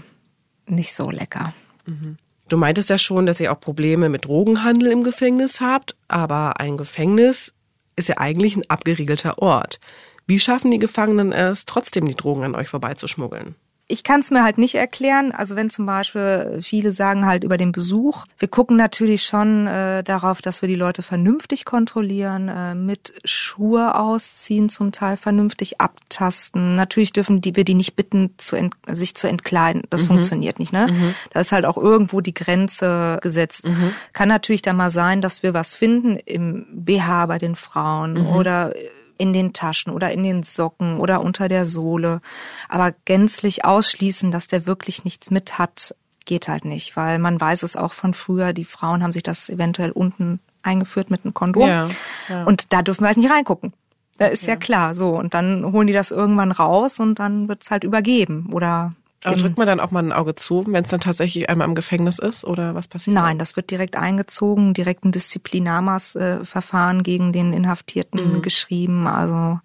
nicht 0.64 0.94
so 0.94 1.10
lecker. 1.10 1.52
Mhm. 1.84 2.16
Du 2.48 2.56
meintest 2.56 2.88
ja 2.88 2.96
schon, 2.96 3.26
dass 3.26 3.38
ihr 3.38 3.52
auch 3.52 3.60
Probleme 3.60 4.08
mit 4.08 4.24
Drogenhandel 4.24 4.92
im 4.92 5.04
Gefängnis 5.04 5.60
habt, 5.60 5.94
aber 6.08 6.58
ein 6.58 6.78
Gefängnis 6.78 7.52
ist 7.96 8.08
ja 8.08 8.16
eigentlich 8.16 8.56
ein 8.56 8.64
abgeriegelter 8.70 9.42
Ort. 9.42 9.78
Wie 10.26 10.40
schaffen 10.40 10.70
die 10.70 10.78
Gefangenen 10.78 11.32
es, 11.32 11.66
trotzdem 11.66 12.06
die 12.06 12.14
Drogen 12.14 12.44
an 12.44 12.54
euch 12.54 12.70
vorbeizuschmuggeln? 12.70 13.56
Ich 13.90 14.04
kann 14.04 14.20
es 14.20 14.30
mir 14.30 14.44
halt 14.44 14.58
nicht 14.58 14.74
erklären. 14.74 15.32
Also 15.32 15.56
wenn 15.56 15.70
zum 15.70 15.86
Beispiel 15.86 16.58
viele 16.60 16.92
sagen 16.92 17.24
halt 17.24 17.42
über 17.42 17.56
den 17.56 17.72
Besuch, 17.72 18.26
wir 18.38 18.48
gucken 18.48 18.76
natürlich 18.76 19.24
schon 19.24 19.66
äh, 19.66 20.04
darauf, 20.04 20.42
dass 20.42 20.60
wir 20.60 20.68
die 20.68 20.74
Leute 20.74 21.02
vernünftig 21.02 21.64
kontrollieren, 21.64 22.48
äh, 22.48 22.74
mit 22.74 23.14
Schuhe 23.24 23.98
ausziehen, 23.98 24.68
zum 24.68 24.92
Teil 24.92 25.16
vernünftig 25.16 25.80
abtasten. 25.80 26.74
Natürlich 26.74 27.14
dürfen 27.14 27.40
die, 27.40 27.56
wir 27.56 27.64
die 27.64 27.74
nicht 27.74 27.96
bitten, 27.96 28.34
zu 28.36 28.56
ent, 28.56 28.74
sich 28.86 29.14
zu 29.14 29.26
entkleiden. 29.26 29.82
Das 29.88 30.02
mhm. 30.02 30.08
funktioniert 30.08 30.58
nicht. 30.58 30.72
Ne? 30.72 30.88
Mhm. 30.90 31.14
Da 31.32 31.40
ist 31.40 31.52
halt 31.52 31.64
auch 31.64 31.78
irgendwo 31.78 32.20
die 32.20 32.34
Grenze 32.34 33.18
gesetzt. 33.22 33.66
Mhm. 33.66 33.92
Kann 34.12 34.28
natürlich 34.28 34.62
da 34.62 34.74
mal 34.74 34.90
sein, 34.90 35.22
dass 35.22 35.42
wir 35.42 35.54
was 35.54 35.74
finden 35.74 36.16
im 36.16 36.66
BH 36.72 37.24
bei 37.24 37.38
den 37.38 37.56
Frauen 37.56 38.14
mhm. 38.14 38.26
oder 38.26 38.74
in 39.18 39.32
den 39.32 39.52
Taschen 39.52 39.92
oder 39.92 40.10
in 40.12 40.22
den 40.22 40.42
Socken 40.42 40.98
oder 40.98 41.20
unter 41.20 41.48
der 41.48 41.66
Sohle. 41.66 42.20
Aber 42.68 42.94
gänzlich 43.04 43.64
ausschließen, 43.64 44.30
dass 44.30 44.48
der 44.48 44.66
wirklich 44.66 45.04
nichts 45.04 45.30
mit 45.30 45.58
hat, 45.58 45.94
geht 46.24 46.48
halt 46.48 46.64
nicht, 46.64 46.96
weil 46.96 47.18
man 47.18 47.40
weiß 47.40 47.62
es 47.62 47.76
auch 47.76 47.92
von 47.92 48.14
früher, 48.14 48.52
die 48.52 48.64
Frauen 48.64 49.02
haben 49.02 49.12
sich 49.12 49.22
das 49.22 49.48
eventuell 49.48 49.90
unten 49.90 50.40
eingeführt 50.62 51.10
mit 51.10 51.24
einem 51.24 51.34
Kondom. 51.34 51.68
Ja, 51.68 51.88
ja. 52.28 52.44
Und 52.44 52.72
da 52.72 52.82
dürfen 52.82 53.02
wir 53.02 53.08
halt 53.08 53.16
nicht 53.16 53.30
reingucken. 53.30 53.72
Da 54.18 54.26
ist 54.26 54.46
ja 54.46 54.56
klar, 54.56 54.94
so. 54.94 55.16
Und 55.16 55.34
dann 55.34 55.72
holen 55.72 55.86
die 55.86 55.92
das 55.92 56.10
irgendwann 56.10 56.50
raus 56.50 56.98
und 56.98 57.20
dann 57.20 57.48
wird's 57.48 57.70
halt 57.70 57.84
übergeben. 57.84 58.48
Oder 58.52 58.94
Aber 59.24 59.36
drückt 59.36 59.58
man 59.58 59.66
dann 59.66 59.80
auch 59.80 59.90
mal 59.90 60.02
ein 60.02 60.12
Auge 60.12 60.34
zu, 60.36 60.64
wenn 60.68 60.84
es 60.84 60.90
dann 60.90 61.00
tatsächlich 61.00 61.50
einmal 61.50 61.66
im 61.66 61.74
Gefängnis 61.74 62.18
ist 62.18 62.44
oder 62.44 62.74
was 62.74 62.86
passiert? 62.86 63.14
Nein, 63.14 63.38
das 63.38 63.56
wird 63.56 63.70
direkt 63.70 63.96
eingezogen, 63.96 64.74
direkt 64.74 65.04
ein 65.04 65.10
Disziplinarmaßverfahren 65.12 67.02
gegen 67.02 67.32
den 67.32 67.52
Inhaftierten 67.52 68.34
Mhm. 68.34 68.42
geschrieben. 68.42 69.06
Also 69.06 69.60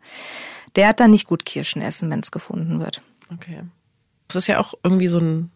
der 0.76 0.88
hat 0.88 1.00
dann 1.00 1.12
nicht 1.12 1.28
gut 1.28 1.46
Kirschen 1.46 1.82
essen, 1.82 2.10
wenn 2.10 2.22
es 2.22 2.32
gefunden 2.32 2.80
wird. 2.80 3.02
Okay. 3.32 3.62
Es 4.28 4.36
ist 4.36 4.48
ja 4.48 4.60
auch 4.60 4.74
irgendwie 4.84 5.08
so 5.08 5.20
ein 5.20 5.52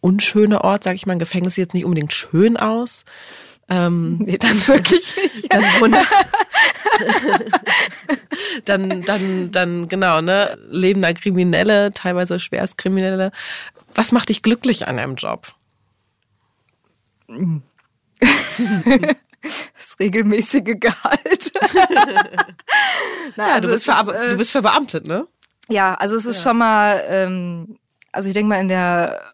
unschöner 0.00 0.62
Ort, 0.64 0.84
sag 0.84 0.94
ich 0.96 1.06
mal. 1.06 1.12
Ein 1.12 1.18
Gefängnis 1.18 1.54
sieht 1.54 1.62
jetzt 1.66 1.74
nicht 1.74 1.84
unbedingt 1.84 2.12
schön 2.12 2.56
aus. 2.56 3.04
Ähm, 3.72 4.18
Nee, 4.26 4.36
dann 4.38 4.66
wirklich 4.68 5.16
nicht. 5.16 5.52
dann, 5.52 5.62
dann, 8.64 9.02
dann, 9.02 9.50
dann, 9.50 9.88
genau, 9.88 10.20
ne, 10.20 10.58
leben 10.70 11.00
da 11.02 11.12
Kriminelle, 11.14 11.92
teilweise 11.92 12.38
Schwerstkriminelle. 12.38 13.32
Was 13.94 14.12
macht 14.12 14.28
dich 14.28 14.42
glücklich 14.42 14.88
an 14.88 14.98
deinem 14.98 15.14
Job? 15.16 15.54
Das 19.76 19.98
regelmäßige 19.98 20.78
Gehalt. 20.78 21.52
Na, 23.34 23.48
Ja, 23.48 23.54
also 23.54 23.66
du, 23.66 23.74
bist 23.74 23.88
ist, 23.88 24.08
äh, 24.08 24.30
du 24.30 24.36
bist 24.36 24.52
verbeamtet, 24.52 25.08
ne? 25.08 25.26
Ja, 25.68 25.94
also 25.94 26.14
es 26.14 26.26
ist 26.26 26.44
schon 26.44 26.58
mal, 26.58 27.02
ähm, 27.08 27.76
also 28.12 28.28
ich 28.28 28.34
denke 28.34 28.50
mal 28.50 28.60
in 28.60 28.68
der 28.68 29.32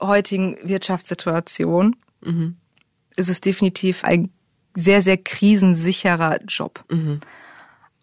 heutigen 0.00 0.56
Wirtschaftssituation 0.66 1.96
ist 3.16 3.28
es 3.28 3.40
definitiv 3.40 4.04
ein 4.04 4.30
sehr, 4.74 5.02
sehr 5.02 5.16
krisensicherer 5.16 6.40
Job. 6.46 6.84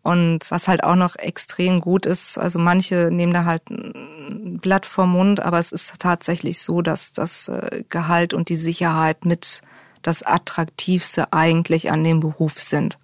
Und 0.04 0.50
was 0.50 0.68
halt 0.68 0.84
auch 0.84 0.96
noch 0.96 1.16
extrem 1.16 1.80
gut 1.80 2.06
ist, 2.06 2.38
also 2.38 2.58
manche 2.58 3.10
nehmen 3.12 3.34
da 3.34 3.46
halt 3.46 3.70
ein 3.70 4.60
Blatt 4.60 4.86
vom 4.86 5.12
Mund, 5.12 5.40
aber 5.42 5.60
es 5.60 5.72
ist 5.72 5.94
tatsächlich 6.00 6.60
so, 6.62 6.82
dass 6.82 7.14
das 7.14 7.50
äh, 7.50 7.84
Gehalt 7.90 8.34
und 8.34 8.50
die 8.50 8.56
Sicherheit 8.56 9.26
mit 9.26 9.62
das 10.02 10.24
Attraktivste 10.24 11.32
eigentlich 11.34 11.92
an 11.92 12.04
dem 12.04 12.20
Beruf 12.20 12.60
sind. 12.60 12.98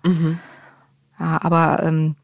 Ja, 1.20 1.40
aber 1.44 1.84
ähm, 1.84 2.16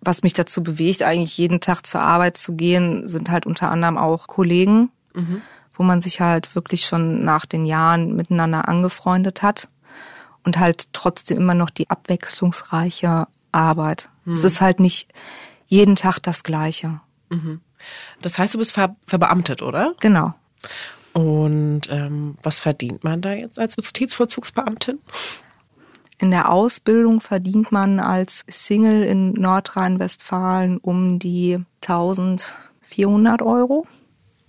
was 0.00 0.22
mich 0.22 0.32
dazu 0.32 0.62
bewegt, 0.62 1.02
eigentlich 1.02 1.36
jeden 1.36 1.60
Tag 1.60 1.86
zur 1.86 2.00
Arbeit 2.00 2.38
zu 2.38 2.54
gehen, 2.54 3.06
sind 3.08 3.30
halt 3.30 3.44
unter 3.44 3.70
anderem 3.70 3.98
auch 3.98 4.28
Kollegen, 4.28 4.90
wo 5.78 5.84
man 5.84 6.00
sich 6.02 6.20
halt 6.20 6.54
wirklich 6.54 6.84
schon 6.84 7.24
nach 7.24 7.46
den 7.46 7.64
Jahren 7.64 8.14
miteinander 8.14 8.68
angefreundet 8.68 9.42
hat 9.42 9.68
und 10.44 10.58
halt 10.58 10.92
trotzdem 10.92 11.38
immer 11.38 11.54
noch 11.54 11.70
die 11.70 11.88
abwechslungsreiche 11.88 13.26
Arbeit. 13.52 14.10
Es 14.34 14.44
ist 14.44 14.60
halt 14.60 14.80
nicht 14.80 15.10
jeden 15.66 15.96
Tag 15.96 16.18
das 16.18 16.42
Gleiche. 16.42 17.00
Das 18.20 18.38
heißt, 18.38 18.54
du 18.54 18.58
bist 18.58 18.72
ver 18.72 18.96
verbeamtet, 19.06 19.62
oder? 19.62 19.94
Genau. 20.00 20.34
Und 21.12 21.82
ähm, 21.90 22.36
was 22.42 22.58
verdient 22.58 23.04
man 23.04 23.20
da 23.20 23.32
jetzt 23.32 23.58
als 23.58 23.76
Justizvollzugsbeamtin? 23.76 24.98
In 26.18 26.30
der 26.30 26.50
Ausbildung 26.50 27.20
verdient 27.20 27.70
man 27.70 28.00
als 28.00 28.44
Single 28.48 29.04
in 29.04 29.32
Nordrhein-Westfalen 29.32 30.78
um 30.78 31.18
die 31.18 31.58
1400 31.82 33.42
Euro. 33.42 33.86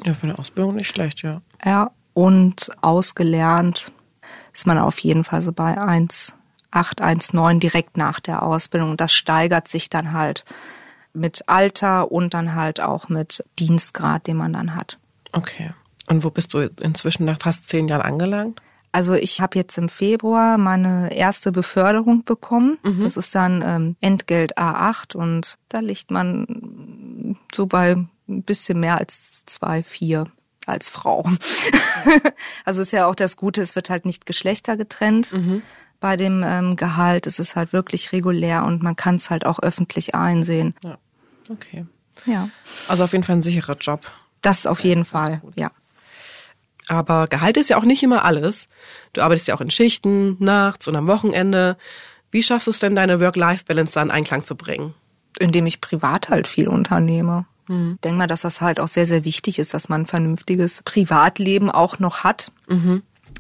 Ja, 0.06 0.14
für 0.14 0.28
eine 0.28 0.40
Ausbildung 0.40 0.76
nicht 0.76 0.90
schlecht, 0.90 1.22
ja. 1.22 1.42
Ja, 1.64 1.92
und 2.14 2.70
ausgelernt 2.82 3.92
ist 4.54 4.68
man 4.68 4.78
auf 4.78 5.00
jeden 5.00 5.24
Fall 5.24 5.42
so 5.42 5.52
bei 5.52 5.78
1,8, 5.78 6.34
1,9 6.74 7.60
direkt 7.60 7.98
nach 7.98 8.20
der 8.20 8.44
Ausbildung. 8.44 8.92
Und 8.92 9.02
das 9.02 9.14
steigert 9.14 9.68
sich 9.68 9.90
dann 9.90 10.14
halt 10.14 10.44
mit 11.14 11.44
Alter 11.48 12.12
und 12.12 12.34
dann 12.34 12.56
halt 12.56 12.82
auch 12.82 13.10
mit 13.10 13.44
Dienstgrad, 13.58 14.28
den 14.28 14.38
man 14.38 14.54
dann 14.54 14.76
hat. 14.76 15.00
Okay. 15.32 15.72
Und 16.08 16.24
wo 16.24 16.30
bist 16.30 16.54
du 16.54 16.60
inzwischen 16.82 17.26
nach 17.26 17.40
fast 17.40 17.70
zehn 17.70 17.88
Jahren 17.88 18.02
angelangt? 18.02 18.62
Also 18.92 19.14
ich 19.14 19.40
habe 19.40 19.58
jetzt 19.58 19.78
im 19.78 19.88
Februar 19.88 20.58
meine 20.58 21.14
erste 21.16 21.52
Beförderung 21.52 22.24
bekommen. 22.24 22.80
Das 23.02 23.18
ist 23.18 23.36
dann 23.36 23.62
ähm, 23.64 23.96
Entgelt 24.02 24.58
A8 24.58 25.16
und 25.16 25.60
da 25.70 25.80
liegt 25.80 26.10
man 26.10 27.38
so 27.54 27.68
bei 27.68 27.98
ein 28.30 28.44
bisschen 28.44 28.80
mehr 28.80 28.98
als 28.98 29.44
zwei, 29.46 29.84
vier 29.84 30.28
als 30.66 30.90
Frau. 30.90 31.26
also 32.66 32.82
ist 32.82 32.92
ja 32.92 33.08
auch 33.08 33.16
das 33.16 33.38
Gute, 33.38 33.62
es 33.62 33.76
wird 33.76 33.90
halt 33.90 34.06
nicht 34.06 34.26
Geschlechter 34.26 34.78
getrennt. 34.78 35.34
Bei 36.00 36.16
dem 36.16 36.44
ähm, 36.46 36.76
Gehalt 36.78 37.28
Es 37.28 37.40
ist 37.40 37.58
halt 37.58 37.74
wirklich 37.74 38.14
regulär 38.14 38.64
und 38.64 38.82
man 38.82 38.96
kann 38.96 39.16
es 39.16 39.30
halt 39.30 39.46
auch 39.46 39.60
öffentlich 39.60 40.16
einsehen. 40.16 40.74
Ja. 40.82 40.98
Okay. 41.50 41.86
Ja. 42.26 42.50
Also 42.88 43.04
auf 43.04 43.12
jeden 43.12 43.24
Fall 43.24 43.38
ein 43.38 43.42
sicherer 43.42 43.76
Job. 43.76 44.10
Das 44.42 44.66
auf 44.66 44.82
jeden 44.82 45.04
Fall, 45.04 45.42
ja. 45.56 45.72
Aber 46.88 47.28
Gehalt 47.28 47.58
ist 47.58 47.70
ja 47.70 47.78
auch 47.78 47.84
nicht 47.84 48.02
immer 48.02 48.24
alles. 48.24 48.70
Du 49.14 49.22
arbeitest 49.22 49.48
ja 49.48 49.56
auch 49.56 49.62
in 49.62 49.72
Schichten, 49.72 50.38
nachts 50.40 50.88
und 50.88 50.96
am 50.96 51.08
Wochenende. 51.08 51.78
Wie 52.32 52.44
schaffst 52.44 52.68
du 52.68 52.72
es 52.72 52.80
denn, 52.80 52.96
deine 52.96 53.20
Work-Life-Balance 53.20 53.94
da 53.94 54.02
in 54.02 54.12
Einklang 54.12 54.46
zu 54.46 54.56
bringen? 54.56 54.94
indem 55.38 55.66
ich 55.66 55.82
privat 55.82 56.30
halt 56.30 56.48
viel 56.48 56.68
unternehme. 56.68 57.46
Ich 57.96 58.02
denke 58.02 58.18
mal, 58.18 58.28
dass 58.28 58.42
das 58.42 58.62
halt 58.62 58.80
auch 58.80 58.88
sehr, 58.88 59.06
sehr 59.06 59.24
wichtig 59.26 59.60
ist, 59.60 59.74
dass 59.74 59.90
man 59.90 60.02
ein 60.02 60.06
vernünftiges 60.08 60.82
Privatleben 60.84 61.70
auch 61.70 62.00
noch 62.00 62.24
hat, 62.24 62.52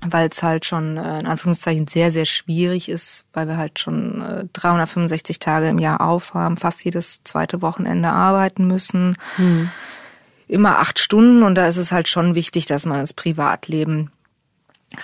weil 0.08 0.30
es 0.32 0.44
halt 0.44 0.66
schon 0.66 0.98
äh, 0.98 1.20
in 1.20 1.26
Anführungszeichen 1.28 1.88
sehr, 1.88 2.12
sehr 2.12 2.26
schwierig 2.26 2.90
ist, 2.90 3.26
weil 3.34 3.48
wir 3.48 3.58
halt 3.58 3.80
schon 3.80 4.22
äh, 4.22 4.46
365 4.54 5.40
Tage 5.40 5.68
im 5.70 5.80
Jahr 5.80 6.02
aufhaben, 6.02 6.58
fast 6.58 6.84
jedes 6.86 7.24
zweite 7.24 7.62
Wochenende 7.62 8.10
arbeiten 8.10 8.68
müssen, 8.68 9.18
immer 10.48 10.80
acht 10.80 11.00
Stunden 11.00 11.44
und 11.44 11.56
da 11.56 11.68
ist 11.68 11.78
es 11.78 11.92
halt 11.92 12.08
schon 12.08 12.36
wichtig, 12.36 12.66
dass 12.66 12.86
man 12.86 13.00
das 13.00 13.14
Privatleben 13.14 14.12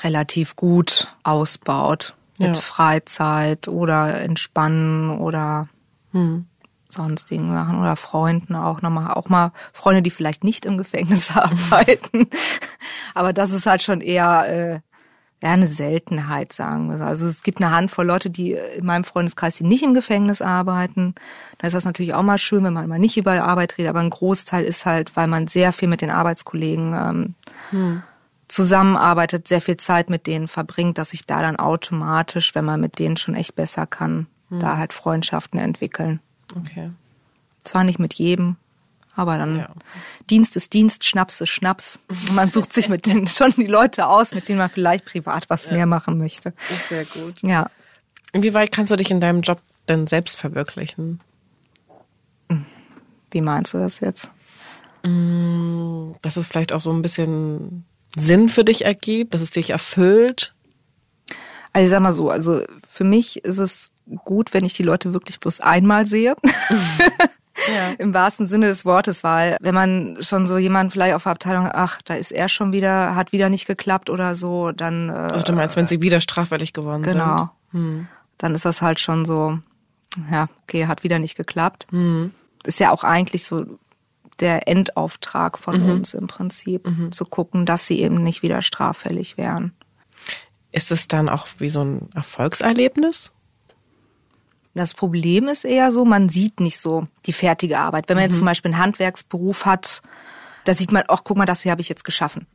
relativ 0.04 0.56
gut 0.56 1.08
ausbaut. 1.24 2.14
Mit 2.38 2.56
Ja. 2.56 2.62
Freizeit 2.62 3.68
oder 3.70 4.20
Entspannen 4.22 5.20
oder 5.20 5.70
sonstigen 6.88 7.50
Sachen 7.50 7.80
oder 7.80 7.96
Freunden 7.96 8.56
auch 8.56 8.82
nochmal, 8.82 9.14
auch 9.14 9.30
mal 9.30 9.52
Freunde, 9.74 10.02
die 10.02 10.12
vielleicht 10.12 10.44
nicht 10.44 10.66
im 10.66 10.78
Gefängnis 10.78 11.32
arbeiten. 11.36 12.28
Aber 13.14 13.34
das 13.34 13.52
ist 13.52 13.66
halt 13.66 13.82
schon 13.82 14.02
eher 14.02 14.48
äh, 14.48 14.80
ja, 15.42 15.52
eine 15.52 15.68
Seltenheit, 15.68 16.54
sagen 16.54 16.90
wir. 16.90 17.06
Also 17.06 17.28
es 17.28 17.44
gibt 17.44 17.62
eine 17.62 17.72
Handvoll 17.72 18.06
Leute, 18.06 18.30
die 18.30 18.54
in 18.54 18.86
meinem 18.86 19.04
Freundeskreis, 19.04 19.56
die 19.56 19.64
nicht 19.64 19.84
im 19.84 19.94
Gefängnis 19.94 20.42
arbeiten. 20.42 21.14
Da 21.58 21.68
ist 21.68 21.74
das 21.74 21.86
natürlich 21.86 22.14
auch 22.14 22.24
mal 22.24 22.38
schön, 22.38 22.64
wenn 22.64 22.74
man 22.74 22.88
mal 22.88 23.00
nicht 23.00 23.18
über 23.18 23.44
Arbeit 23.44 23.78
redet, 23.78 23.90
aber 23.90 24.00
ein 24.00 24.10
Großteil 24.10 24.64
ist 24.64 24.86
halt, 24.86 25.16
weil 25.16 25.28
man 25.28 25.48
sehr 25.48 25.74
viel 25.74 25.88
mit 25.88 26.02
den 26.02 26.10
Arbeitskollegen 26.10 26.94
ähm, 26.94 27.36
zusammenarbeitet, 28.48 29.48
sehr 29.48 29.62
viel 29.62 29.78
Zeit 29.78 30.10
mit 30.10 30.28
denen 30.28 30.48
verbringt, 30.48 30.98
dass 30.98 31.12
sich 31.12 31.26
da 31.26 31.42
dann 31.42 31.58
automatisch, 31.58 32.56
wenn 32.56 32.66
man 32.66 32.80
mit 32.80 33.00
denen 33.00 33.18
schon 33.18 33.36
echt 33.36 33.56
besser 33.56 33.86
kann, 33.88 34.28
da 34.60 34.78
halt 34.78 34.94
Freundschaften 34.94 35.60
entwickeln. 35.60 36.22
Okay. 36.56 36.92
Zwar 37.64 37.84
nicht 37.84 38.00
mit 38.00 38.14
jedem, 38.14 38.56
aber 39.16 39.38
dann 39.38 39.58
Ja. 39.60 39.70
Dienst 40.30 40.56
ist 40.56 40.74
Dienst, 40.74 41.06
Schnaps 41.06 41.42
ist 41.42 41.50
Schnaps. 41.50 42.00
Und 42.10 42.36
man 42.36 42.52
sucht 42.52 42.74
sich 42.74 42.90
mit 42.90 43.06
denen 43.06 43.28
schon 43.28 43.52
die 43.52 43.68
Leute 43.68 44.08
aus, 44.08 44.34
mit 44.34 44.50
denen 44.50 44.60
man 44.60 44.70
vielleicht 44.70 45.06
privat 45.06 45.50
was 45.50 45.70
mehr 45.70 45.86
machen 45.86 46.18
möchte. 46.18 46.54
Ist 46.70 46.90
sehr 46.90 47.06
gut. 47.06 47.42
Ja. 47.42 47.70
Inwieweit 48.34 48.72
kannst 48.72 48.92
du 48.92 48.96
dich 48.96 49.12
in 49.12 49.22
deinem 49.22 49.42
Job 49.42 49.62
denn 49.88 50.08
selbst 50.08 50.38
verwirklichen? 50.38 51.22
Wie 53.32 53.42
meinst 53.42 53.74
du 53.74 53.78
das 53.78 54.00
jetzt? 54.00 54.30
Dass 55.04 56.38
es 56.38 56.48
vielleicht 56.48 56.74
auch 56.74 56.82
so 56.82 56.92
ein 56.92 57.02
bisschen 57.02 57.86
Sinn 58.16 58.50
für 58.50 58.64
dich 58.64 58.86
ergibt, 58.86 59.34
dass 59.34 59.42
es 59.42 59.52
dich 59.52 59.70
erfüllt? 59.70 60.54
Also 61.74 61.86
ich 61.86 61.90
sag 61.92 62.02
mal 62.02 62.14
so, 62.14 62.30
also 62.30 62.64
für 62.96 63.04
mich 63.04 63.44
ist 63.44 63.58
es 63.58 63.92
gut, 64.24 64.54
wenn 64.54 64.64
ich 64.64 64.72
die 64.72 64.84
Leute 64.84 65.12
wirklich 65.14 65.42
bloß 65.42 65.60
einmal 65.60 66.06
sehe. 66.08 66.36
Im 67.98 68.14
wahrsten 68.14 68.48
Sinne 68.48 68.68
des 68.68 68.86
Wortes, 68.86 69.24
weil 69.24 69.58
wenn 69.60 69.76
man 69.76 70.18
schon 70.22 70.48
so 70.48 70.58
jemand 70.58 70.94
vielleicht 70.94 71.14
auf 71.14 71.24
der 71.24 71.34
Abteilung, 71.34 71.70
ach, 71.72 72.02
da 72.04 72.14
ist 72.14 72.32
er 72.32 72.48
schon 72.48 72.72
wieder, 72.72 73.16
hat 73.16 73.32
wieder 73.34 73.50
nicht 73.50 73.66
geklappt 73.66 74.10
oder 74.10 74.36
so, 74.36 74.72
dann 74.72 75.10
äh, 75.10 75.14
Also 75.14 75.44
du 75.44 75.52
meinst, 75.54 75.76
wenn 75.76 75.88
sie 75.88 76.02
wieder 76.02 76.22
straffällig 76.22 76.72
geworden 76.74 77.04
genau, 77.04 77.50
sind? 77.74 78.08
dann 78.38 78.56
ist 78.56 78.64
das 78.66 78.82
halt 78.82 79.00
schon 79.02 79.26
so, 79.26 79.58
ja, 80.32 80.48
okay, 80.64 80.88
hat 80.88 81.04
wieder 81.04 81.20
nicht 81.20 81.36
geklappt. 81.36 81.88
Hm. 81.92 82.32
Ist 82.64 82.80
ja 82.80 82.92
auch 82.92 83.04
eigentlich 83.04 83.44
so 83.46 83.66
der 84.40 84.68
Endauftrag 84.68 85.58
von 85.58 85.82
Mhm. 85.84 85.90
uns 85.92 86.14
im 86.14 86.28
Prinzip, 86.28 86.88
zu 87.12 87.26
gucken, 87.26 87.66
dass 87.66 87.88
sie 87.88 88.00
eben 88.02 88.22
nicht 88.24 88.42
wieder 88.42 88.62
straffällig 88.62 89.38
wären. 89.38 89.74
Ist 90.76 90.92
es 90.92 91.08
dann 91.08 91.30
auch 91.30 91.48
wie 91.60 91.70
so 91.70 91.86
ein 91.86 92.10
Erfolgserlebnis? 92.14 93.32
Das 94.74 94.94
Problem 94.94 95.48
ist 95.48 95.64
eher 95.64 95.94
so, 95.94 96.04
man 96.04 96.28
sieht 96.28 96.60
nicht 96.60 96.80
so 96.80 97.08
die 97.26 97.32
fertige 97.32 97.80
Arbeit. 97.80 98.10
Wenn 98.10 98.18
man 98.18 98.26
jetzt 98.26 98.36
zum 98.36 98.46
Beispiel 98.46 98.74
einen 98.74 98.82
Handwerksberuf 98.82 99.66
hat, 99.66 100.02
da 100.66 100.74
sieht 100.74 100.92
man, 100.92 101.04
ach, 101.08 101.22
guck 101.24 101.38
mal, 101.38 101.46
das 101.46 101.62
hier 101.62 101.72
habe 101.72 101.80
ich 101.80 101.88
jetzt 101.88 102.04
geschaffen. 102.04 102.46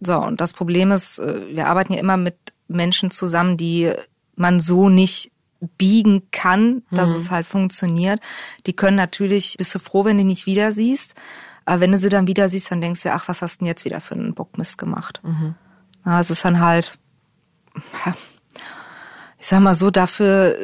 So, 0.00 0.18
und 0.18 0.40
das 0.40 0.54
Problem 0.54 0.90
ist, 0.90 1.20
äh, 1.20 1.54
wir 1.54 1.68
arbeiten 1.68 1.92
ja 1.92 2.00
immer 2.00 2.16
mit 2.16 2.34
Menschen 2.66 3.12
zusammen, 3.12 3.56
die 3.56 3.92
man 4.34 4.58
so 4.58 4.88
nicht 4.88 5.30
biegen 5.78 6.28
kann, 6.32 6.82
dass 6.90 7.10
mhm. 7.10 7.16
es 7.16 7.30
halt 7.30 7.46
funktioniert. 7.46 8.18
Die 8.66 8.72
können 8.72 8.96
natürlich, 8.96 9.54
bist 9.56 9.72
du 9.72 9.78
froh, 9.78 10.04
wenn 10.04 10.18
du 10.18 10.24
nicht 10.24 10.46
wieder 10.46 10.72
siehst. 10.72 11.14
Aber 11.64 11.78
wenn 11.78 11.92
du 11.92 11.98
sie 11.98 12.08
dann 12.08 12.26
wieder 12.26 12.48
siehst, 12.48 12.72
dann 12.72 12.80
denkst 12.80 13.04
du, 13.04 13.12
ach, 13.12 13.28
was 13.28 13.40
hast 13.40 13.56
du 13.56 13.58
denn 13.60 13.68
jetzt 13.68 13.84
wieder 13.84 14.00
für 14.00 14.16
einen 14.16 14.34
Bockmist 14.34 14.78
gemacht? 14.78 15.20
Mhm. 15.22 15.54
Ja, 16.04 16.18
es 16.18 16.30
ist 16.30 16.44
dann 16.44 16.58
halt, 16.58 16.98
ich 19.38 19.46
sag 19.46 19.60
mal 19.60 19.74
so, 19.74 19.90
dafür, 19.90 20.54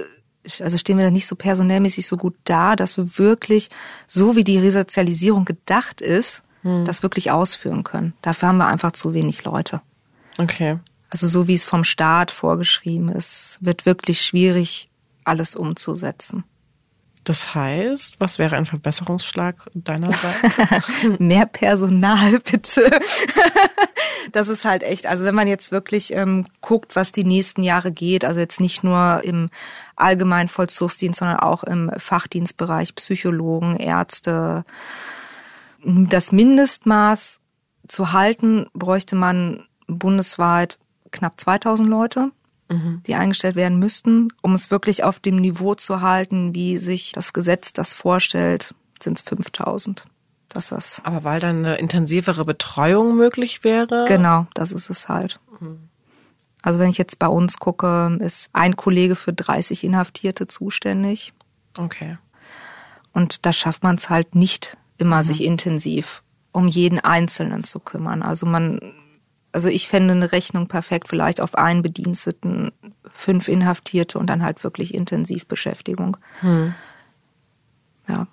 also 0.60 0.78
stehen 0.78 0.98
wir 0.98 1.04
da 1.04 1.10
nicht 1.10 1.26
so 1.26 1.36
personellmäßig 1.36 2.06
so 2.06 2.16
gut 2.16 2.34
da, 2.44 2.76
dass 2.76 2.96
wir 2.96 3.18
wirklich, 3.18 3.70
so 4.06 4.36
wie 4.36 4.44
die 4.44 4.58
Resozialisierung 4.58 5.44
gedacht 5.44 6.00
ist, 6.00 6.42
hm. 6.62 6.84
das 6.84 7.02
wirklich 7.02 7.30
ausführen 7.30 7.84
können. 7.84 8.14
Dafür 8.22 8.48
haben 8.48 8.58
wir 8.58 8.66
einfach 8.66 8.92
zu 8.92 9.14
wenig 9.14 9.44
Leute. 9.44 9.80
Okay. 10.38 10.78
Also 11.10 11.26
so 11.26 11.48
wie 11.48 11.54
es 11.54 11.64
vom 11.64 11.84
Staat 11.84 12.30
vorgeschrieben 12.30 13.08
ist, 13.08 13.58
wird 13.60 13.86
wirklich 13.86 14.20
schwierig, 14.20 14.90
alles 15.24 15.56
umzusetzen. 15.56 16.44
Das 17.28 17.54
heißt, 17.54 18.16
was 18.20 18.38
wäre 18.38 18.56
ein 18.56 18.64
Verbesserungsschlag 18.64 19.68
deinerseits? 19.74 20.40
Mehr 21.18 21.44
Personal, 21.44 22.40
bitte. 22.40 22.90
das 24.32 24.48
ist 24.48 24.64
halt 24.64 24.82
echt, 24.82 25.06
also 25.06 25.26
wenn 25.26 25.34
man 25.34 25.46
jetzt 25.46 25.70
wirklich 25.70 26.14
ähm, 26.14 26.46
guckt, 26.62 26.96
was 26.96 27.12
die 27.12 27.24
nächsten 27.24 27.62
Jahre 27.62 27.92
geht, 27.92 28.24
also 28.24 28.40
jetzt 28.40 28.62
nicht 28.62 28.82
nur 28.82 29.20
im 29.24 29.50
allgemeinen 29.94 30.48
Vollzugsdienst, 30.48 31.18
sondern 31.18 31.38
auch 31.40 31.64
im 31.64 31.90
Fachdienstbereich 31.98 32.94
Psychologen, 32.94 33.76
Ärzte, 33.76 34.64
das 35.84 36.32
Mindestmaß 36.32 37.42
zu 37.88 38.12
halten, 38.12 38.68
bräuchte 38.72 39.16
man 39.16 39.66
bundesweit 39.86 40.78
knapp 41.10 41.38
2000 41.38 41.86
Leute, 41.86 42.30
mhm. 42.68 43.02
die 43.06 43.14
eingestellt 43.14 43.56
werden 43.56 43.78
müssten. 43.78 44.28
Um 44.42 44.54
es 44.54 44.70
wirklich 44.70 45.04
auf 45.04 45.20
dem 45.20 45.36
Niveau 45.36 45.74
zu 45.74 46.00
halten, 46.00 46.54
wie 46.54 46.78
sich 46.78 47.12
das 47.12 47.32
Gesetz 47.32 47.72
das 47.72 47.94
vorstellt, 47.94 48.74
sind 49.02 49.18
es 49.18 49.22
5000. 49.22 50.06
Das 50.48 50.72
ist 50.72 51.02
Aber 51.04 51.24
weil 51.24 51.40
dann 51.40 51.58
eine 51.58 51.76
intensivere 51.76 52.44
Betreuung 52.44 53.16
möglich 53.16 53.64
wäre? 53.64 54.06
Genau, 54.08 54.46
das 54.54 54.72
ist 54.72 54.88
es 54.88 55.08
halt. 55.08 55.40
Mhm. 55.60 55.88
Also 56.62 56.78
wenn 56.78 56.90
ich 56.90 56.98
jetzt 56.98 57.18
bei 57.18 57.28
uns 57.28 57.58
gucke, 57.58 58.18
ist 58.20 58.50
ein 58.52 58.76
Kollege 58.76 59.14
für 59.14 59.32
30 59.32 59.84
Inhaftierte 59.84 60.46
zuständig. 60.48 61.32
Okay. 61.76 62.18
Und 63.12 63.46
da 63.46 63.52
schafft 63.52 63.82
man 63.82 63.96
es 63.96 64.10
halt 64.10 64.34
nicht 64.34 64.76
immer, 64.96 65.18
mhm. 65.18 65.22
sich 65.22 65.44
intensiv 65.44 66.22
um 66.52 66.66
jeden 66.66 66.98
Einzelnen 66.98 67.62
zu 67.62 67.78
kümmern. 67.78 68.22
Also 68.22 68.46
man 68.46 68.80
also 69.58 69.68
ich 69.70 69.88
fände 69.88 70.14
eine 70.14 70.30
Rechnung 70.30 70.68
perfekt, 70.68 71.08
vielleicht 71.08 71.40
auf 71.40 71.56
einen 71.56 71.82
Bediensteten, 71.82 72.70
fünf 73.12 73.48
Inhaftierte 73.48 74.16
und 74.20 74.28
dann 74.28 74.44
halt 74.44 74.62
wirklich 74.62 74.94
Intensivbeschäftigung. 74.94 76.16
Hm. 76.42 76.76
Ja. 78.06 78.28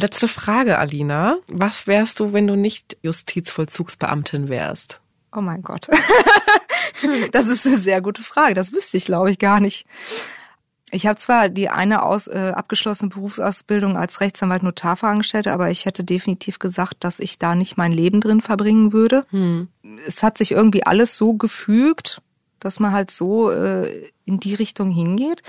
Letzte 0.00 0.26
Frage, 0.26 0.78
Alina. 0.78 1.36
Was 1.46 1.86
wärst 1.86 2.18
du, 2.18 2.32
wenn 2.32 2.48
du 2.48 2.56
nicht 2.56 2.96
Justizvollzugsbeamtin 3.02 4.48
wärst? 4.48 5.00
Oh 5.32 5.40
mein 5.40 5.62
Gott. 5.62 5.86
das 7.30 7.46
ist 7.46 7.64
eine 7.64 7.76
sehr 7.76 8.00
gute 8.00 8.24
Frage. 8.24 8.54
Das 8.54 8.72
wüsste 8.72 8.96
ich, 8.96 9.04
glaube 9.04 9.30
ich, 9.30 9.38
gar 9.38 9.60
nicht. 9.60 9.86
Ich 10.94 11.06
habe 11.06 11.18
zwar 11.18 11.48
die 11.48 11.70
eine 11.70 12.02
aus, 12.02 12.26
äh, 12.26 12.52
abgeschlossene 12.54 13.08
Berufsausbildung 13.08 13.96
als 13.96 14.20
Rechtsanwalt 14.20 14.62
Notarfachangestellte, 14.62 15.50
aber 15.50 15.70
ich 15.70 15.86
hätte 15.86 16.04
definitiv 16.04 16.58
gesagt, 16.58 16.96
dass 17.00 17.18
ich 17.18 17.38
da 17.38 17.54
nicht 17.54 17.78
mein 17.78 17.92
Leben 17.92 18.20
drin 18.20 18.42
verbringen 18.42 18.92
würde. 18.92 19.24
Hm. 19.30 19.68
Es 20.06 20.22
hat 20.22 20.36
sich 20.36 20.52
irgendwie 20.52 20.84
alles 20.84 21.16
so 21.16 21.32
gefügt, 21.32 22.20
dass 22.60 22.78
man 22.78 22.92
halt 22.92 23.10
so 23.10 23.50
äh, 23.50 24.10
in 24.26 24.38
die 24.38 24.54
Richtung 24.54 24.90
hingeht. 24.90 25.42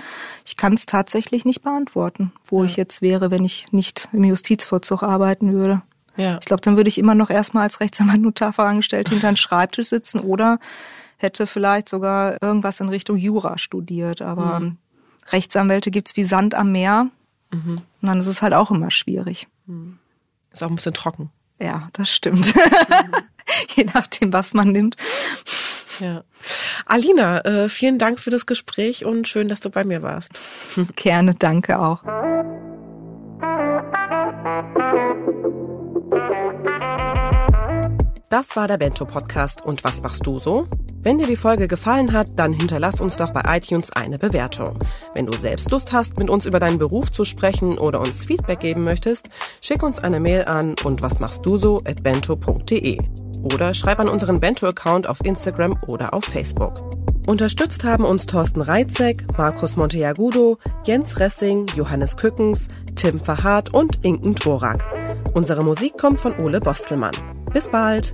Ich 0.46 0.56
kann 0.56 0.72
es 0.72 0.86
tatsächlich 0.86 1.44
nicht 1.44 1.62
beantworten, 1.62 2.32
wo 2.48 2.60
ja. 2.60 2.64
ich 2.64 2.76
jetzt 2.76 3.02
wäre, 3.02 3.30
wenn 3.30 3.44
ich 3.44 3.70
nicht 3.70 4.08
im 4.12 4.24
Justizvollzug 4.24 5.02
arbeiten 5.02 5.52
würde. 5.52 5.82
Ja. 6.16 6.38
Ich 6.40 6.46
glaube, 6.46 6.62
dann 6.62 6.78
würde 6.78 6.88
ich 6.88 6.96
immer 6.96 7.14
noch 7.14 7.28
erstmal 7.28 7.64
als 7.64 7.80
Rechtsanwalt 7.80 8.22
Notarfachangestellte 8.22 9.10
hinter 9.12 9.28
einem 9.28 9.36
Schreibtisch 9.36 9.88
sitzen 9.88 10.20
oder 10.20 10.58
hätte 11.18 11.46
vielleicht 11.46 11.90
sogar 11.90 12.42
irgendwas 12.42 12.80
in 12.80 12.88
Richtung 12.88 13.18
Jura 13.18 13.58
studiert, 13.58 14.22
aber 14.22 14.60
hm. 14.60 14.78
Rechtsanwälte 15.32 15.90
gibt's 15.90 16.16
wie 16.16 16.24
Sand 16.24 16.54
am 16.54 16.72
Meer. 16.72 17.08
Mhm. 17.50 17.78
Und 18.02 18.08
dann 18.08 18.20
ist 18.20 18.26
es 18.26 18.42
halt 18.42 18.54
auch 18.54 18.70
immer 18.70 18.90
schwierig. 18.90 19.48
Mhm. 19.66 19.98
Ist 20.52 20.62
auch 20.62 20.68
ein 20.68 20.76
bisschen 20.76 20.94
trocken. 20.94 21.30
Ja, 21.60 21.88
das 21.92 22.10
stimmt. 22.10 22.54
Je 23.76 23.84
nachdem, 23.84 24.32
was 24.32 24.54
man 24.54 24.72
nimmt. 24.72 24.96
Ja. 26.00 26.24
Alina, 26.86 27.44
äh, 27.44 27.68
vielen 27.68 27.98
Dank 27.98 28.20
für 28.20 28.30
das 28.30 28.46
Gespräch 28.46 29.04
und 29.04 29.28
schön, 29.28 29.48
dass 29.48 29.60
du 29.60 29.70
bei 29.70 29.84
mir 29.84 30.02
warst. 30.02 30.40
Gerne, 30.96 31.34
danke 31.34 31.78
auch. 31.78 32.02
Das 38.34 38.56
war 38.56 38.66
der 38.66 38.78
Bento 38.78 39.04
Podcast 39.04 39.64
und 39.64 39.84
was 39.84 40.02
machst 40.02 40.26
du 40.26 40.40
so? 40.40 40.66
Wenn 41.04 41.18
dir 41.18 41.26
die 41.28 41.36
Folge 41.36 41.68
gefallen 41.68 42.12
hat, 42.12 42.32
dann 42.34 42.52
hinterlass 42.52 43.00
uns 43.00 43.16
doch 43.16 43.30
bei 43.30 43.42
iTunes 43.46 43.92
eine 43.92 44.18
Bewertung. 44.18 44.76
Wenn 45.14 45.26
du 45.26 45.38
selbst 45.38 45.70
Lust 45.70 45.92
hast, 45.92 46.18
mit 46.18 46.28
uns 46.28 46.44
über 46.44 46.58
deinen 46.58 46.80
Beruf 46.80 47.12
zu 47.12 47.24
sprechen 47.24 47.78
oder 47.78 48.00
uns 48.00 48.24
Feedback 48.24 48.58
geben 48.58 48.82
möchtest, 48.82 49.28
schick 49.60 49.84
uns 49.84 50.00
eine 50.00 50.18
Mail 50.18 50.46
an 50.46 50.74
und 50.82 51.00
was 51.00 51.20
machst 51.20 51.46
du 51.46 51.56
so 51.56 51.78
at 51.84 52.02
bento.de 52.02 52.98
oder 53.54 53.72
schreib 53.72 54.00
an 54.00 54.08
unseren 54.08 54.40
Bento-Account 54.40 55.06
auf 55.06 55.24
Instagram 55.24 55.78
oder 55.86 56.12
auf 56.12 56.24
Facebook. 56.24 56.82
Unterstützt 57.28 57.84
haben 57.84 58.04
uns 58.04 58.26
Thorsten 58.26 58.62
Reitzek, 58.62 59.26
Markus 59.38 59.76
Monteagudo, 59.76 60.58
Jens 60.82 61.20
Ressing, 61.20 61.68
Johannes 61.76 62.16
Kückens, 62.16 62.66
Tim 62.96 63.20
Verhardt 63.20 63.72
und 63.72 64.04
Inken 64.04 64.34
Dvorak. 64.34 64.84
Unsere 65.34 65.62
Musik 65.62 65.96
kommt 65.98 66.18
von 66.18 66.36
Ole 66.40 66.58
Bostelmann. 66.58 67.14
Bis 67.54 67.68
bald! 67.68 68.12